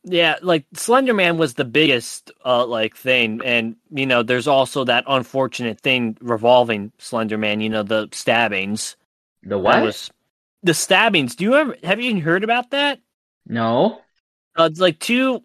[0.04, 4.84] yeah, like Slender Man was the biggest uh like thing and you know, there's also
[4.84, 8.96] that unfortunate thing revolving Slender Man, you know, the stabbings.
[9.42, 9.82] The what?
[9.82, 10.12] was
[10.62, 11.36] the stabbings.
[11.36, 13.00] Do you ever have you heard about that?
[13.48, 14.04] No.
[14.56, 15.42] Uh, it's like two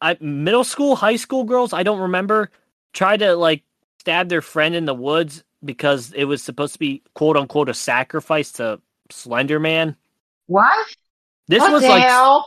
[0.00, 2.50] I, middle school, high school girls, I don't remember,
[2.92, 3.62] tried to like
[4.00, 7.74] stab their friend in the woods because it was supposed to be quote unquote a
[7.74, 8.80] sacrifice to
[9.10, 9.96] Slender Man.
[10.46, 10.86] What?
[11.48, 12.46] This what was the like hell?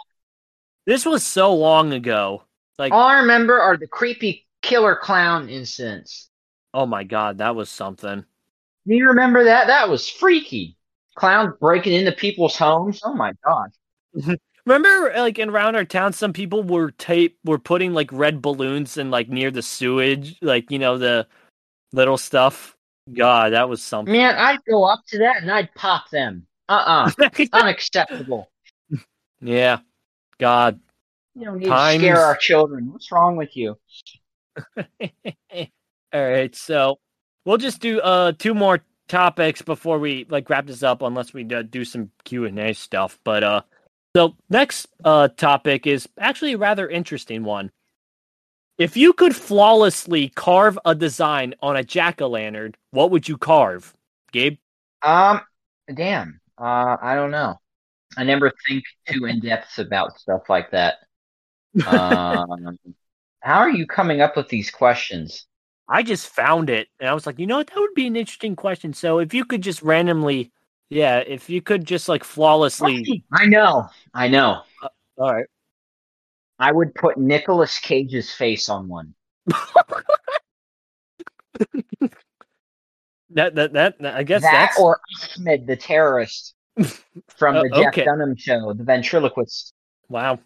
[0.85, 2.43] this was so long ago.
[2.77, 6.29] Like All I remember are the creepy killer clown incidents.
[6.73, 8.23] Oh my god, that was something.
[8.85, 9.67] Do you remember that?
[9.67, 10.77] That was freaky.
[11.15, 13.01] Clowns breaking into people's homes.
[13.03, 13.69] Oh my god.
[14.67, 18.97] Remember, like in around our town, some people were tape were putting like red balloons
[18.97, 21.25] and like near the sewage, like you know the
[21.93, 22.75] little stuff.
[23.13, 24.11] God, that was something.
[24.11, 26.45] Man, I'd go up to that and I'd pop them.
[26.67, 28.51] Uh uh Unacceptable.
[29.39, 29.79] yeah,
[30.37, 30.81] God.
[31.33, 32.91] You don't need Times- to scare our children.
[32.91, 33.77] What's wrong with you?
[34.77, 36.99] All right, so
[37.45, 41.45] we'll just do uh two more topics before we like wrap this up, unless we
[41.53, 43.17] uh, do some Q and A stuff.
[43.23, 43.61] But uh,
[44.17, 47.69] so next uh topic is actually a rather interesting one.
[48.79, 53.37] If you could flawlessly carve a design on a jack o' lantern, what would you
[53.37, 53.93] carve,
[54.31, 54.57] Gabe?
[55.03, 55.41] Um,
[55.93, 56.41] damn.
[56.57, 57.59] Uh, I don't know.
[58.17, 60.95] I never think too in depth about stuff like that.
[61.85, 62.79] Um,
[63.41, 65.45] how are you coming up with these questions?
[65.87, 68.15] I just found it, and I was like, you know what, that would be an
[68.15, 68.93] interesting question.
[68.93, 70.51] So if you could just randomly,
[70.89, 73.87] yeah, if you could just like flawlessly, I know.
[74.13, 74.61] I know.
[75.17, 75.45] all right.
[76.59, 79.13] I would put Nicolas Cage's face on one.
[83.31, 84.99] That, that that I guess that that's or
[85.37, 86.55] Ahmed, the terrorist
[87.35, 88.05] from Uh, the Jeff okay.
[88.05, 89.73] Dunham show, the ventriloquist.
[90.09, 90.39] wow.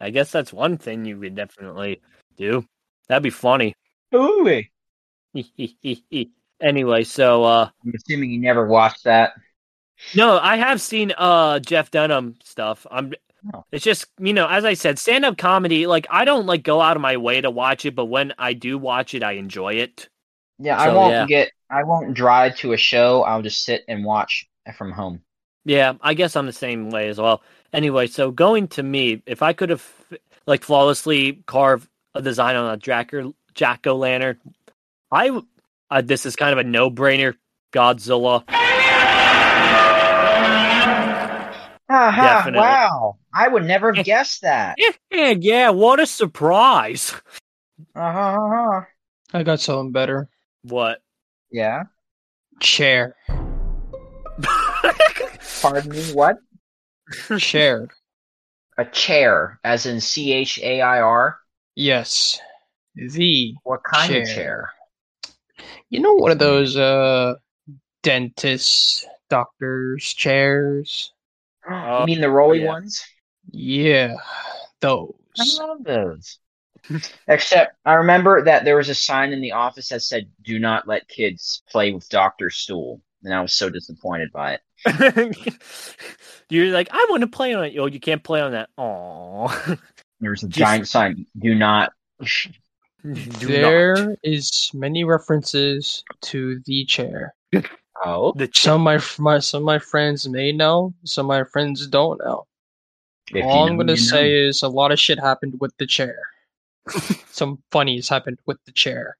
[0.00, 2.00] I guess that's one thing you could definitely
[2.36, 2.64] do.
[3.08, 3.74] That'd be funny.
[4.14, 4.62] Ooh.
[6.60, 9.34] anyway, so uh I'm assuming you never watched that.
[10.14, 12.86] No, I have seen uh Jeff Dunham stuff.
[12.90, 13.12] I'm
[13.54, 13.64] Oh.
[13.72, 16.80] it's just you know, as I said, stand up comedy, like I don't like go
[16.80, 19.74] out of my way to watch it, but when I do watch it, I enjoy
[19.74, 20.08] it.
[20.58, 21.26] Yeah, I won't yeah.
[21.26, 21.52] get.
[21.70, 23.22] I won't drive to a show.
[23.22, 24.46] I'll just sit and watch
[24.76, 25.22] from home.
[25.64, 27.42] Yeah, I guess I'm the same way as well.
[27.72, 29.88] Anyway, so going to me, if I could have
[30.46, 34.38] like flawlessly carved a design on a jack or jack o' lantern,
[35.10, 35.40] I
[35.90, 37.36] uh, this is kind of a no brainer.
[37.72, 38.44] Godzilla.
[41.90, 42.60] Aha, Definitely.
[42.60, 43.16] wow.
[43.34, 44.76] I would never have guessed that.
[45.10, 47.12] Yeah, yeah, what a surprise!
[47.96, 48.82] Uh-huh, uh-huh.
[49.32, 50.28] I got something better.
[50.62, 51.02] What?
[51.50, 51.84] Yeah.
[52.60, 53.16] Chair.
[55.62, 56.36] Pardon me, what?
[57.38, 57.88] Chair.
[58.78, 61.38] A chair, as in C H A I R?
[61.74, 62.38] Yes.
[62.94, 63.54] The.
[63.64, 64.34] What kind of Chair.
[64.34, 64.70] chair?
[65.88, 67.34] You know, one of those uh,
[68.02, 71.12] dentists, doctors, chairs.
[71.68, 72.68] Oh, you mean the oh, rolly yeah.
[72.68, 73.04] ones?
[73.50, 74.14] Yeah,
[74.80, 75.14] those.
[75.38, 76.38] I love those.
[77.28, 80.88] Except I remember that there was a sign in the office that said, "Do not
[80.88, 84.60] let kids play with Doctor Stool," and I was so disappointed by it.
[86.48, 87.78] You're like, I want to play on it.
[87.78, 88.70] Oh, you can't play on that.
[88.78, 89.48] Oh.
[90.22, 91.92] There was a Just- giant sign, "Do not."
[93.02, 93.14] Do
[93.46, 94.18] There not.
[94.22, 97.34] is many references to the chair.
[98.04, 101.28] Oh, The ch- Some of my, my some of my friends may know, some of
[101.28, 102.46] my friends don't know.
[103.34, 104.48] if All you I'm know, gonna you say know.
[104.48, 106.18] is a lot of shit happened with the chair.
[107.30, 109.16] some funnies happened with the chair.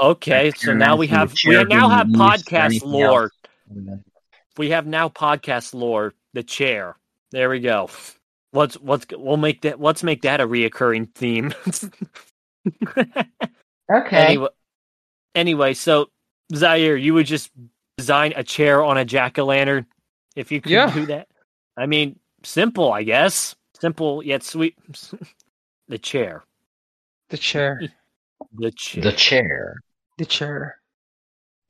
[0.00, 3.30] Okay, Like, so now we have we now have podcast lore.
[3.68, 4.00] else.
[4.56, 6.14] We have now podcast lore.
[6.34, 6.96] The chair.
[7.30, 7.90] There we go.
[8.54, 11.52] Let's let's we'll make that let's make that a reoccurring theme.
[13.92, 14.16] Okay.
[14.16, 14.48] anyway,
[15.34, 16.06] anyway, so
[16.54, 17.50] Zaire, you would just
[17.98, 19.86] design a chair on a jack o' lantern
[20.36, 20.92] if you could Yeah.
[20.92, 21.28] do that.
[21.76, 23.54] I mean, simple, I guess.
[23.80, 24.76] Simple yet sweet.
[25.88, 26.44] the chair.
[27.30, 27.80] The chair.
[28.54, 29.02] The chair.
[29.02, 29.76] The chair.
[30.18, 30.76] The chair.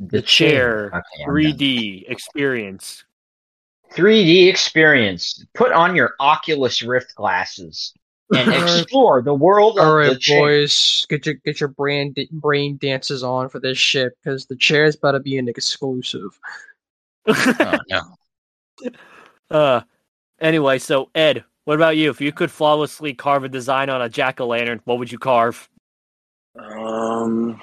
[0.01, 0.87] The chair.
[0.89, 1.35] Okay, I'm done.
[1.35, 3.05] 3D experience.
[3.95, 5.45] 3D experience.
[5.55, 7.95] Put on your Oculus Rift glasses
[8.35, 10.41] and explore the world of All the right, chair.
[10.41, 14.85] boys, get your get your brain brain dances on for this shit because the chair
[14.85, 16.39] is about to be an exclusive.
[17.29, 18.01] Oh, no.
[19.53, 19.81] uh,
[20.41, 22.11] anyway, so Ed, what about you?
[22.11, 25.21] If you could flawlessly carve a design on a jack o' lantern, what would you
[25.21, 25.69] carve?
[26.59, 27.61] Um,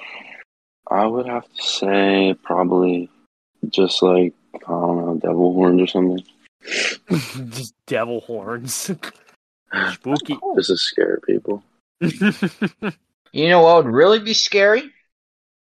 [0.90, 3.10] I would have to say probably
[3.68, 6.24] just like I don't know, devil horns or something,
[7.50, 8.90] Just devil horns.
[9.72, 10.36] Ah, spooky.
[10.56, 11.62] just to scare people.
[13.32, 14.90] You know what would really be scary?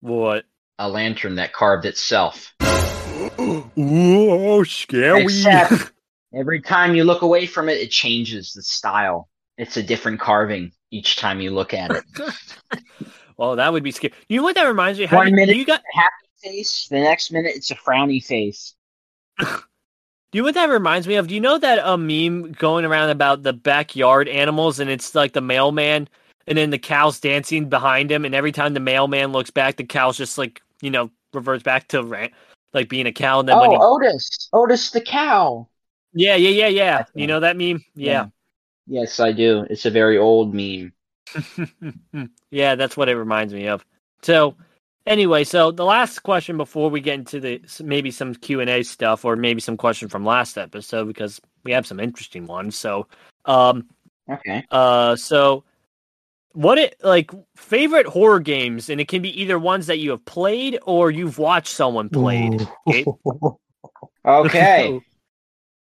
[0.00, 0.44] what?
[0.80, 2.52] A lantern that carved itself.
[3.78, 5.22] Ooh, scary.
[5.22, 5.92] Except
[6.34, 9.28] every time you look away from it, it changes the style.
[9.56, 12.04] It's a different carving each time you look at it.
[13.36, 14.14] well, that would be scary.
[14.28, 15.04] You know what that reminds me?
[15.04, 15.12] of?
[15.12, 15.80] One you, minute- you got.
[15.92, 16.08] Happy
[16.42, 18.74] face, the next minute it's a frowny face.
[20.34, 21.28] You know what that reminds me of?
[21.28, 25.32] Do you know that a meme going around about the backyard animals and it's like
[25.32, 26.08] the mailman
[26.48, 29.84] and then the cow's dancing behind him, and every time the mailman looks back, the
[29.84, 32.26] cow's just like you know reverts back to ra-
[32.72, 35.68] like being a cow, and then when oh, he, Oh, Otis, Otis the cow.
[36.12, 38.26] yeah, yeah, yeah, yeah, you know that meme, yeah.
[38.86, 39.66] Yes, I do.
[39.70, 40.92] It's a very old meme.
[42.50, 43.84] yeah, that's what it reminds me of.
[44.20, 44.56] So,
[45.06, 48.82] anyway, so the last question before we get into the maybe some Q and A
[48.82, 52.76] stuff, or maybe some question from last episode because we have some interesting ones.
[52.76, 53.06] So,
[53.44, 53.88] um,
[54.28, 54.64] Okay.
[54.70, 55.64] uh, so
[56.52, 60.24] what it like favorite horror games, and it can be either ones that you have
[60.24, 62.66] played or you've watched someone played.
[62.86, 63.08] Gabe?
[64.24, 65.00] Okay.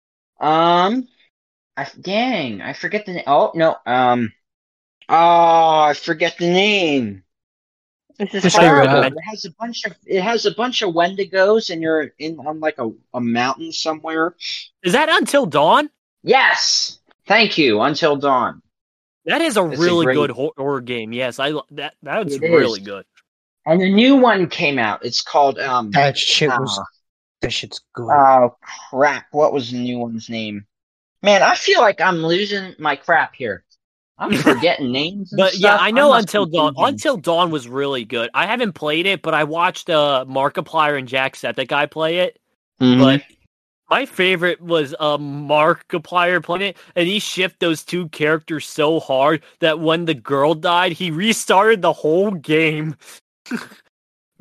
[0.40, 1.08] um,
[1.78, 3.24] I dang, I forget the name.
[3.28, 3.78] Oh no.
[3.86, 4.34] Um.
[5.10, 7.23] Oh, I forget the name.
[8.20, 9.04] This is Just it horrible.
[9.04, 12.60] It has a bunch of it has a bunch of Wendigos, and you're in on
[12.60, 14.36] like a, a mountain somewhere.
[14.84, 15.90] Is that Until Dawn?
[16.24, 17.00] Yes.
[17.28, 17.82] Thank you.
[17.82, 18.62] Until dawn.
[19.26, 21.14] That is a It's a really great- good horror game.
[21.14, 22.86] Yes, I lo- that that's really is.
[22.86, 23.06] good.
[23.66, 25.06] And the new one came out.
[25.06, 25.92] It's called um.
[25.92, 26.84] that shit was uh,
[27.42, 28.10] that shit's good.
[28.12, 28.58] Oh
[28.90, 29.28] crap!
[29.32, 30.66] What was the new one's name?
[31.22, 33.63] Man, I feel like I'm losing my crap here.
[34.18, 35.32] I'm forgetting names.
[35.34, 35.78] And But yeah.
[35.80, 36.74] I know must Until Dawn.
[36.78, 38.30] Until Dawn was really good.
[38.34, 42.40] I haven't played it, but I watched uh Markiplier and Jacksepticeye play it.
[42.82, 43.00] Mhm.
[43.00, 43.24] But
[43.90, 49.44] my favorite was uh, Markiplier playing it, and he shipped those two characters so hard
[49.60, 52.96] that when the girl died, he restarted the whole game.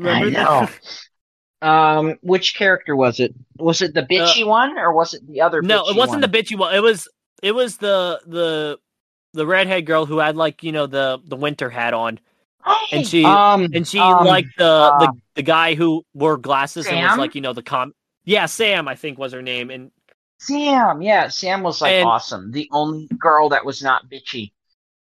[0.03, 0.69] I know.
[1.63, 3.35] um, which character was it?
[3.59, 5.59] Was it the bitchy one or was it the other?
[5.59, 6.31] Uh, No, it wasn't one?
[6.31, 6.75] the bitchy one.
[6.75, 7.09] It was
[7.43, 8.79] it was the the
[9.35, 12.19] the redhead girl who had like you know the the winter hat on,
[12.93, 16.87] and she- um, and she um, liked the uh, the the guy who wore glasses
[16.87, 17.93] and was like you know the com.
[18.25, 19.91] Yeah, Sam, I think was her name, and
[20.39, 21.03] Sam.
[21.03, 22.51] Yeah, Sam was like And- awesome.
[22.53, 24.53] The only girl that was not bitchy.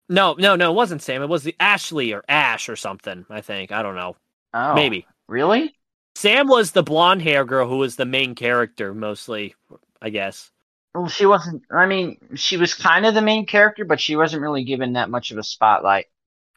[0.08, 1.22] no, no, no, it wasn't Sam.
[1.22, 3.26] It was the Ashley or Ash or something.
[3.30, 4.16] I think I don't know,
[4.54, 5.06] Oh, maybe.
[5.28, 5.74] really?
[6.14, 9.54] Sam was the blonde hair girl who was the main character mostly,
[10.02, 10.50] I guess.
[10.98, 11.62] Well, she wasn't.
[11.70, 15.10] I mean, she was kind of the main character, but she wasn't really given that
[15.10, 16.06] much of a spotlight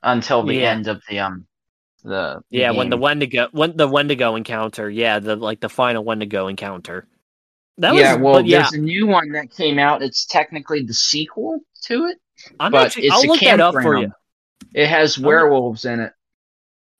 [0.03, 0.71] until the Yeah.
[0.71, 1.47] end of the um
[2.03, 2.97] the the Yeah, when the.
[2.97, 7.07] Wendigo, when the Wendigo encounter, yeah, the like the final Wendigo encounter.
[7.77, 10.01] That yeah, was, well, but yeah, there's a new one that came out.
[10.03, 12.19] It's technically the sequel to it,
[12.59, 13.07] I'm but actually.
[13.07, 14.11] it's I'll a look that up for you.
[14.73, 16.13] It has werewolves in it,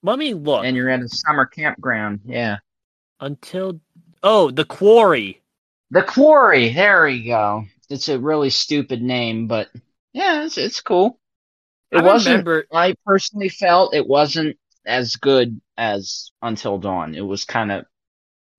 [0.03, 0.63] Let me look.
[0.63, 2.21] and you're at a summer campground.
[2.25, 2.59] Yeah,
[3.21, 3.79] Until
[4.21, 5.40] oh, the quarry.
[5.91, 6.73] The Quarry.
[6.73, 7.65] There we go.
[7.89, 9.69] It's a really stupid name, but
[10.13, 11.19] yeah, it's it's cool.
[11.91, 12.47] It I wasn't.
[12.47, 12.65] remember.
[12.73, 17.15] I personally felt it wasn't as good as Until Dawn.
[17.15, 17.85] It was kind of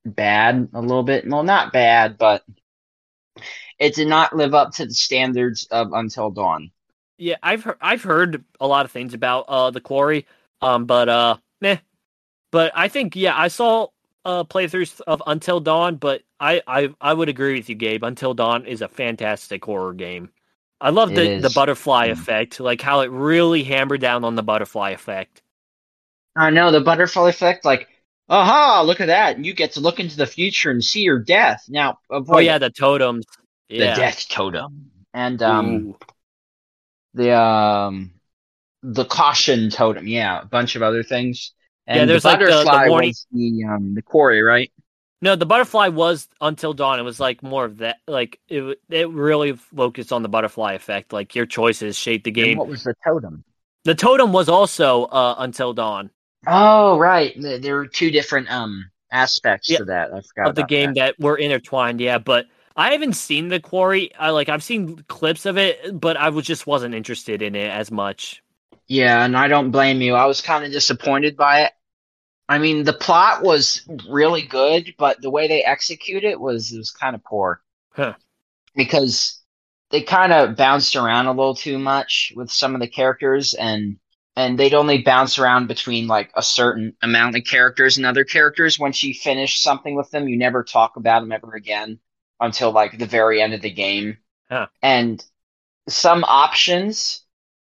[0.04, 1.26] bad a little bit.
[1.28, 2.44] Well, not bad, but
[3.78, 6.70] it did not live up to the standards of Until Dawn.
[7.18, 7.78] Yeah, I've heard.
[7.80, 10.26] I've heard a lot of things about uh the quarry.
[10.60, 11.78] Um, but uh, meh.
[12.50, 13.88] But I think yeah, I saw
[14.24, 18.04] uh playthroughs of Until Dawn, but I I I would agree with you, Gabe.
[18.04, 20.30] Until Dawn is a fantastic horror game.
[20.80, 22.06] I love It the the butterfly Mm.
[22.06, 25.42] effect, like how it really hammered down on the butterfly effect.
[26.36, 27.88] I know the butterfly effect, like,
[28.28, 29.44] aha, look at that.
[29.44, 31.64] You get to look into the future and see your death.
[31.68, 33.26] Now, avoid Oh yeah, the totems.
[33.76, 34.90] the death totem.
[35.14, 35.98] And um Ooh.
[37.14, 38.12] the um
[38.82, 41.52] the caution totem, yeah, a bunch of other things.
[41.86, 44.70] And Yeah, there's the like the- the warning- the um the quarry, right?
[45.20, 46.98] No, the butterfly was until dawn.
[46.98, 47.98] It was like more of that.
[48.08, 51.12] Like it, it really focused on the butterfly effect.
[51.12, 52.58] Like your choices shape the And game.
[52.58, 53.44] what was the totem?
[53.84, 56.10] The totem was also uh, until dawn
[56.46, 57.34] Oh, right.
[57.40, 60.12] There were two different um aspects Yeah, to that.
[60.12, 61.14] I forgot of the game that.
[61.18, 61.24] that.
[61.24, 62.00] were intertwined.
[62.00, 64.12] Yeah, but I haven't seen the quarry.
[64.18, 67.70] I like I've seen clips of it, but I was just wasn't interested in it
[67.70, 68.42] as much.
[68.92, 70.14] Yeah, and I don't blame you.
[70.14, 71.72] I was kind of disappointed by it.
[72.46, 76.76] I mean, the plot was really good, but the way they execute it was it
[76.76, 77.62] was kind of poor.
[77.94, 78.12] Huh.
[78.74, 79.40] Because
[79.90, 83.96] they kind of bounced around a little too much with some of the characters and
[84.36, 88.78] and they'd only bounce around between like a certain amount of characters and other characters.
[88.78, 91.98] Once you finish something with them, you never talk about them ever again
[92.40, 94.18] until like the very end of the game.
[94.50, 94.66] Huh.
[94.82, 95.24] And
[95.88, 97.22] some options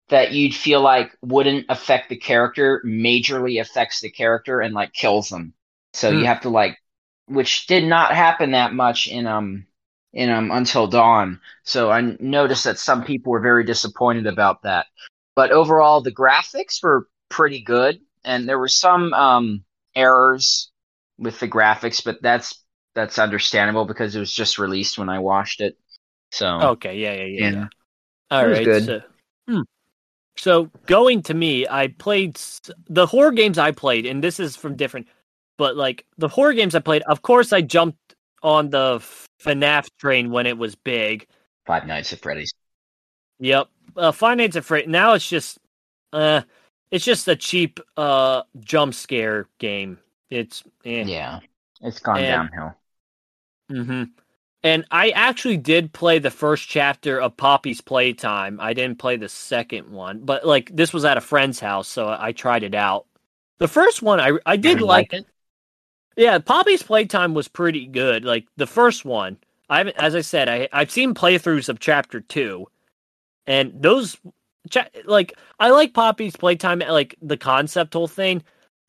[0.09, 5.29] that you'd feel like wouldn't affect the character majorly affects the character and like kills
[5.29, 5.53] them.
[5.93, 6.11] So Hmm.
[6.11, 6.77] you have to like,
[7.27, 9.65] which did not happen that much in um
[10.13, 11.41] in um Until Dawn.
[11.63, 14.87] So I noticed that some people were very disappointed about that.
[15.35, 20.71] But overall, the graphics were pretty good, and there were some um errors
[21.17, 25.61] with the graphics, but that's that's understandable because it was just released when I watched
[25.61, 25.77] it.
[26.31, 27.51] So Okay, yeah, yeah, yeah.
[27.51, 27.67] yeah.
[28.31, 28.61] All It was right.
[28.61, 28.85] good.
[28.85, 29.01] So,
[29.47, 29.61] hmm.
[30.37, 32.39] So going to me, I played
[32.89, 35.07] the horror games I played, and this is from different,
[35.57, 38.99] but like the horror games I played, of course, I jumped on the
[39.43, 41.27] FNAF train when it was big.
[41.65, 42.53] Five Nights at Freddy's.
[43.39, 43.67] Yep,
[43.97, 44.87] uh, Five Nights at Freddy.
[44.87, 45.57] Now it's just,
[46.13, 46.41] uh,
[46.91, 49.97] it's just a cheap uh jump scare game.
[50.29, 51.03] It's eh.
[51.05, 51.39] Yeah,
[51.81, 52.75] it's gone And- downhill.
[53.71, 54.03] Mm-hmm.
[54.65, 58.59] And I actually did play the first chapter of Poppy's Playtime.
[58.59, 62.07] I didn't play the second one, but like this was at a friend's house, so
[62.19, 63.05] I tried it out.
[63.59, 65.13] The first one I I did You like.
[65.13, 65.27] it.
[66.17, 68.25] Yeah, Poppy's Playtime was pretty good.
[68.25, 69.37] Like the first one,
[69.69, 72.65] I haven't, as I said, I I've seen playthroughs of chapter two,
[73.45, 74.17] and those,
[75.05, 78.41] like I like Poppy's Playtime, like the concept whole thing.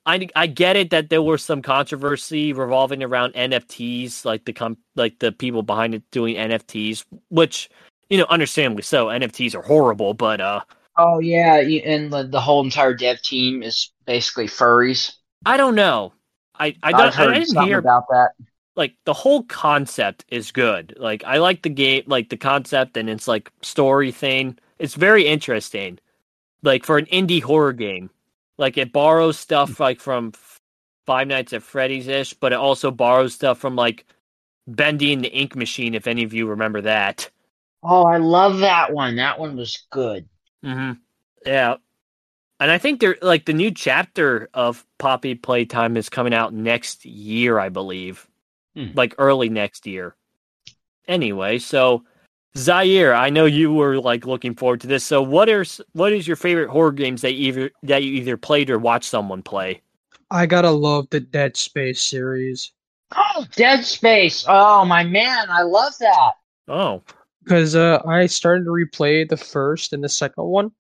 [0.07, 4.79] I I get it that there was some controversy revolving around NFTs, like the com-
[4.95, 7.69] like the people behind it doing NFTs, which
[8.09, 9.07] you know, understandably so.
[9.07, 10.61] NFTs are horrible, but uh,
[10.97, 15.13] Oh yeah, and the, the whole entire dev team is basically furries.
[15.45, 16.13] I don't know.
[16.59, 17.19] I I don't.
[17.19, 18.31] I didn't hear about that.
[18.77, 20.95] like the whole concept is good.
[20.99, 24.59] Like I like the game, like the concept and its like story thing.
[24.79, 25.99] It's very interesting.
[26.63, 28.09] Like for an indie horror game,
[28.59, 30.33] like it borrows stuff like from
[31.07, 34.07] Five Nights at Freddy's ish, but it also borrows stuff from like
[34.67, 35.95] Bendy and the Ink Machine.
[35.95, 37.31] If any of you remember that.
[37.83, 39.17] Oh, I love that one.
[39.17, 40.29] That one was good.
[40.65, 40.93] Mm-hmm.
[41.45, 41.77] Yeah.
[42.59, 47.05] And I think they're like the new chapter of Poppy Playtime is coming out next
[47.05, 48.27] year, I believe.
[48.75, 48.89] Hmm.
[48.95, 50.17] Like early next year.
[51.07, 52.05] Anyway, so
[52.57, 55.05] Zaire, I know you were like looking forward to this.
[55.05, 58.37] So what are what is your favorite horror games that you either that you either
[58.37, 59.83] played or watched someone play?
[60.31, 62.73] I gotta love the Dead Space series
[63.15, 64.45] Oh, Dead Space.
[64.49, 66.33] Oh my man, I love that.
[66.67, 67.03] Oh.
[67.45, 70.73] because uh, I started to replay the first and the second one.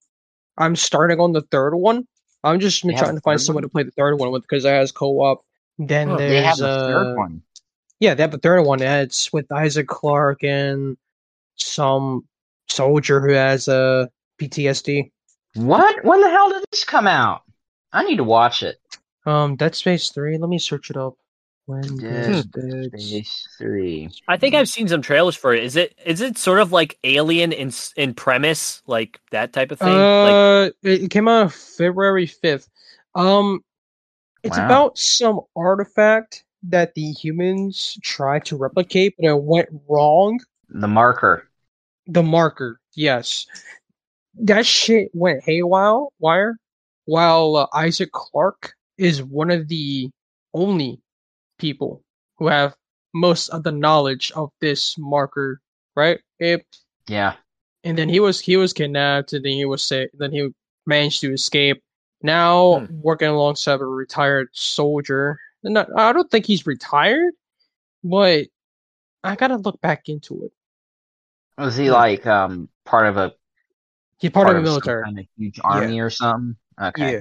[0.58, 2.08] I'm starting on the third one.
[2.42, 3.68] I'm just They trying to find someone one?
[3.68, 5.44] to play the third one with because it has co-op.
[5.78, 7.42] Then Oh, there's They have a uh, third one.
[8.00, 8.80] Yeah, they have a third one.
[8.80, 10.96] yeah, It's with Isaac Clarke and
[11.56, 12.26] some
[12.68, 14.08] soldier who has a
[14.40, 15.10] PTSD.
[15.54, 16.04] What?
[16.04, 17.42] When the hell did this come out?
[17.92, 18.76] I need to watch it.
[19.24, 20.38] Um, Dead Space Three.
[20.38, 21.14] Let me search it up.
[21.66, 24.08] When Dead does Dead Space Three.
[24.28, 25.64] I think I've seen some trailers for it.
[25.64, 29.78] Is it is it sort of like Alien in in premise, like that type of
[29.78, 30.00] thing?
[30.00, 32.68] Uh, it it came out February fifth.
[33.14, 33.60] Um,
[34.42, 34.66] it's Wow.
[34.66, 40.38] about some artifact that the humans tried to replicate, but it went wrong.
[40.68, 41.48] The marker.
[42.06, 43.46] The marker, yes,
[44.34, 46.06] that shit went haywire.
[46.20, 46.56] Wire,
[47.06, 50.10] while uh, Isaac Clarke is one of the
[50.54, 51.00] only
[51.58, 52.02] people
[52.38, 52.74] who have
[53.14, 55.60] most of the knowledge of this marker,
[55.96, 56.20] right?
[56.40, 56.60] Abe?
[57.08, 57.34] Yeah.
[57.84, 60.48] and then he was he was kidnapped and then he was sa- then he
[60.86, 61.82] managed to escape
[62.22, 63.00] now Hmm.
[63.00, 67.32] working alongside a retired soldier not, i don't think he's retired
[68.02, 68.46] but
[69.24, 70.52] i gotta look back into it
[71.58, 71.92] Was he Hmm.
[71.92, 73.34] like um part of a
[74.18, 76.56] He part, of the military kind of huge army or something?
[76.80, 77.12] Okay.
[77.16, 77.20] yeah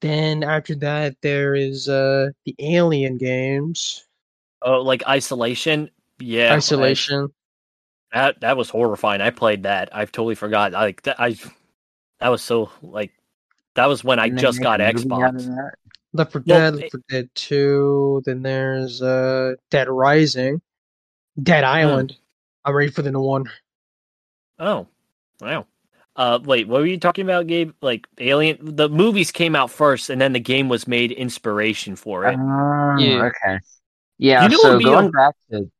[0.00, 4.06] then after that there is uh the alien games
[4.62, 5.90] oh, like isolation.
[6.18, 7.32] Yeah, I- isolation
[8.12, 9.20] That that was horrifying.
[9.20, 9.94] I played that.
[9.94, 10.74] I've totally forgot.
[10.74, 11.36] I, Like that, I
[12.20, 13.12] that was so like
[13.74, 15.46] that was when I Didn't just got a movie Xbox.
[16.12, 20.60] left for Well, dead it- left 4 dead 2 then there's uh dead rising
[21.42, 21.70] dead Hmm.
[21.70, 22.16] island
[22.64, 23.44] i'm ready for the new one
[24.62, 24.86] Oh,
[25.40, 25.66] wow.
[26.16, 27.72] Uh, wait, what were you talking about, Gabe?
[27.80, 28.58] Like Alien?
[28.60, 32.36] The movies came out first, and then the game was made inspiration for it.
[32.38, 33.22] Oh, Yeah.
[33.30, 33.58] okay.
[34.18, 35.70] Yeah, You know so going a- back to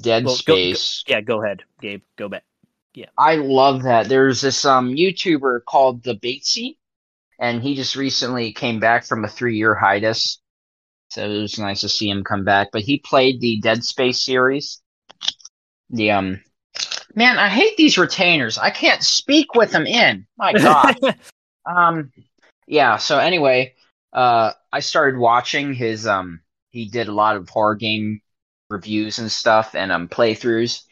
[0.00, 2.02] Dead Well, go- go- Space, yeah, go ahead, Gabe.
[2.16, 2.44] Go back.
[2.94, 3.06] Yeah.
[3.18, 4.08] I love that.
[4.08, 6.76] There's this um YouTuber called The Batesy,
[7.40, 10.40] and he just recently came back from a three year hiatus.
[11.10, 12.68] So it was nice to see him come back.
[12.72, 14.80] But he played the Dead Space series.
[15.92, 16.40] The um
[17.14, 18.58] man, I hate these retainers.
[18.58, 20.26] I can't speak with them in.
[20.36, 20.96] My God.
[21.66, 22.12] Um,
[22.66, 22.96] yeah.
[22.96, 23.74] So anyway,
[24.12, 26.06] uh, I started watching his.
[26.06, 26.40] Um,
[26.70, 28.22] he did a lot of horror game
[28.70, 30.82] reviews and stuff, and um playthroughs.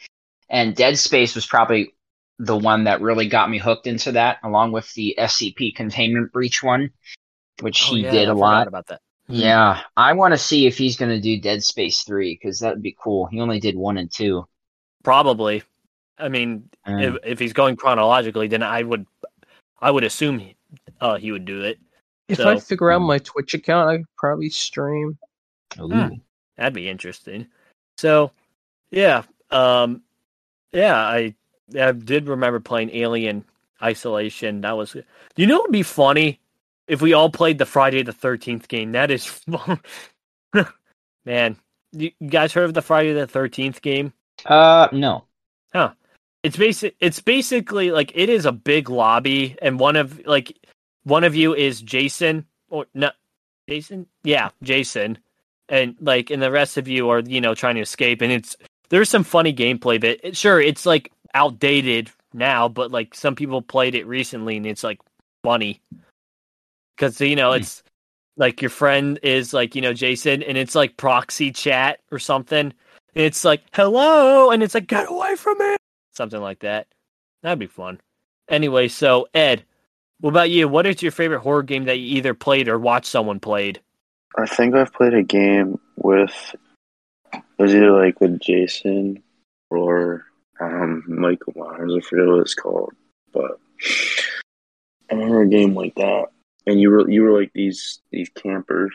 [0.49, 1.95] And Dead Space was probably
[2.39, 6.63] the one that really got me hooked into that, along with the SCP Containment Breach
[6.63, 6.91] one,
[7.61, 8.67] which Oh, he yeah, did a lot.
[8.67, 9.01] about that.
[9.29, 12.75] Yeah, I want to see if he's going to do Dead Space three because that
[12.75, 13.27] would be cool.
[13.27, 14.45] He only did one and two.
[15.03, 15.63] Probably.
[16.19, 19.07] I mean, Um, if, if he's going chronologically, then I would,
[19.81, 20.57] I would assume, he,
[21.01, 21.79] uh, he would do it.
[22.29, 25.19] If I So- figure out my Twitch account, I could probably stream.
[25.81, 25.89] ooh.
[25.89, 26.09] Hmm.
[26.57, 27.47] That'd be interesting.
[27.97, 28.33] So,
[28.91, 30.03] yeah, um,
[30.73, 31.35] yeah, I
[31.79, 33.45] I did remember playing Alien
[33.83, 34.61] Isolation.
[34.61, 34.95] That was.
[35.37, 36.39] You know, it'd be funny
[36.87, 38.93] if we all played the Friday the Thirteenth game.
[38.93, 39.41] That is.
[41.25, 41.57] Man,
[41.93, 44.13] you you guys heard of the Friday the Thirteenth game?
[44.47, 45.25] Uh, no.
[45.73, 45.93] Huh.
[46.43, 46.97] It's basic.
[47.01, 50.57] It's basically like it is a big lobby, and one of like
[51.05, 53.11] one of you is Jason or no
[53.69, 54.07] Jason.
[54.25, 55.19] Yeah, Jason,
[55.69, 58.23] and like, and the rest of you are you know trying to escape.
[58.23, 58.57] And it's
[58.89, 63.61] there's some funny gameplay, but it, sure, it's like outdated now, but like some people
[63.61, 65.01] played it recently, and it's like
[65.43, 65.81] funny
[66.97, 67.83] because you know it's
[68.37, 72.73] like your friend is like you know Jason, and it's like proxy chat or something.
[73.15, 75.77] And it's like hello, and it's like get away from me,
[76.13, 76.87] something like that.
[77.43, 78.01] That'd be fun.
[78.49, 79.65] Anyway, so Ed,
[80.21, 80.69] what about you?
[80.69, 83.81] What is your favorite horror game that you either played or watched someone played?
[84.37, 86.55] I think I've played a game with
[87.33, 89.23] it was either like with Jason
[89.71, 90.25] or
[90.61, 91.95] um Michael Myers.
[91.97, 92.93] I forget what it's called,
[93.33, 93.59] but
[95.11, 96.27] I remember a game like that.
[96.67, 98.93] And you were you were like these these campers.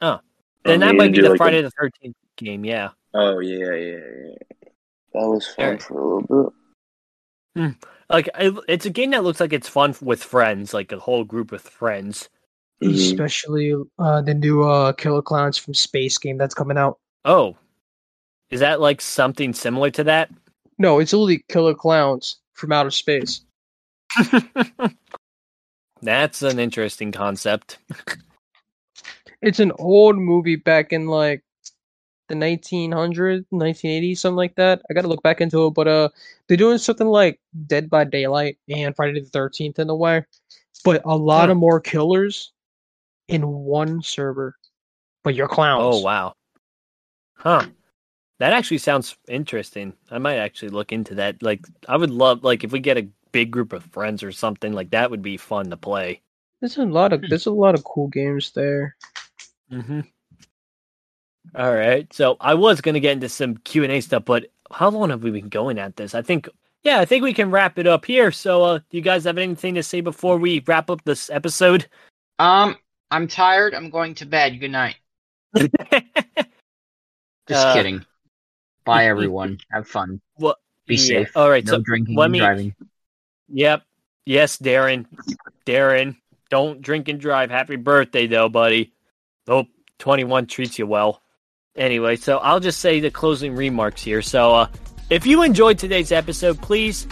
[0.00, 0.12] Oh.
[0.12, 0.20] Um,
[0.64, 2.64] And that might be the like, a- Friday the Thirteenth game.
[2.64, 2.90] Yeah.
[3.14, 4.58] Oh yeah, yeah, yeah.
[5.14, 5.82] That was fun Alright.
[5.82, 6.52] for a little
[7.54, 7.74] bit.
[8.08, 11.24] Like I, it's a game that looks like it's fun with friends, like a whole
[11.24, 12.28] group of friends.
[12.82, 12.94] Mhm.
[12.94, 16.98] Especially uh, the new uh, Killer Klowns from Space game that's coming out.
[17.24, 17.56] Oh,
[18.50, 20.30] is that like something similar to that?
[20.78, 23.42] No, it's only Killer Klowns from outer space.
[26.02, 27.78] That's an interesting concept.
[29.42, 31.42] It's an old movie back in like
[32.28, 34.82] the 1900s, 1980s, something like that.
[34.88, 36.08] I gotta look back into it, but uh,
[36.46, 40.24] they're doing something like Dead by Daylight and Friday the 13th in a way,
[40.84, 42.52] but a lot of more killers
[43.28, 44.56] in one server.
[45.24, 45.96] But you're clowns.
[45.96, 46.34] Oh wow,
[47.34, 47.66] huh?
[48.38, 49.92] That actually sounds interesting.
[50.10, 51.42] I might actually look into that.
[51.44, 54.72] Like, I would love like if we get a big group of friends or something
[54.72, 56.22] like that would be fun to play.
[56.60, 58.96] There's a lot of there's a lot of cool games there.
[59.70, 60.00] Mm-hmm.
[61.54, 62.12] All right.
[62.12, 65.22] So I was gonna get into some Q and A stuff, but how long have
[65.22, 66.14] we been going at this?
[66.14, 66.48] I think
[66.82, 68.30] yeah, I think we can wrap it up here.
[68.32, 71.86] So uh do you guys have anything to say before we wrap up this episode?
[72.38, 72.76] Um,
[73.10, 73.74] I'm tired.
[73.74, 74.58] I'm going to bed.
[74.58, 74.96] Good night.
[77.48, 78.04] Just Uh, kidding.
[78.84, 79.58] Bye, everyone.
[79.70, 80.20] Have fun.
[80.38, 81.00] Well, Be yeah.
[81.24, 81.36] safe.
[81.36, 82.74] All right, No so drinking let and me- driving.
[83.48, 83.82] Yep.
[84.24, 85.06] Yes, Darren.
[85.66, 86.16] Darren,
[86.50, 87.50] don't drink and drive.
[87.50, 88.92] Happy birthday though, buddy.
[89.46, 89.68] Hope
[89.98, 91.21] 21 treats you well.
[91.76, 94.22] Anyway, so I'll just say the closing remarks here.
[94.22, 94.66] So uh
[95.10, 97.06] if you enjoyed today's episode, please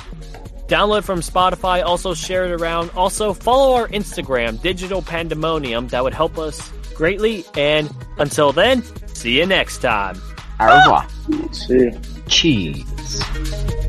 [0.69, 2.91] download from Spotify, also share it around.
[2.97, 5.89] Also follow our Instagram, Digital Pandemonium.
[5.89, 7.45] That would help us greatly.
[7.57, 10.21] And until then, see you next time.
[10.61, 11.07] Au revoir.
[11.53, 11.91] See ya.
[12.29, 13.80] Cheese.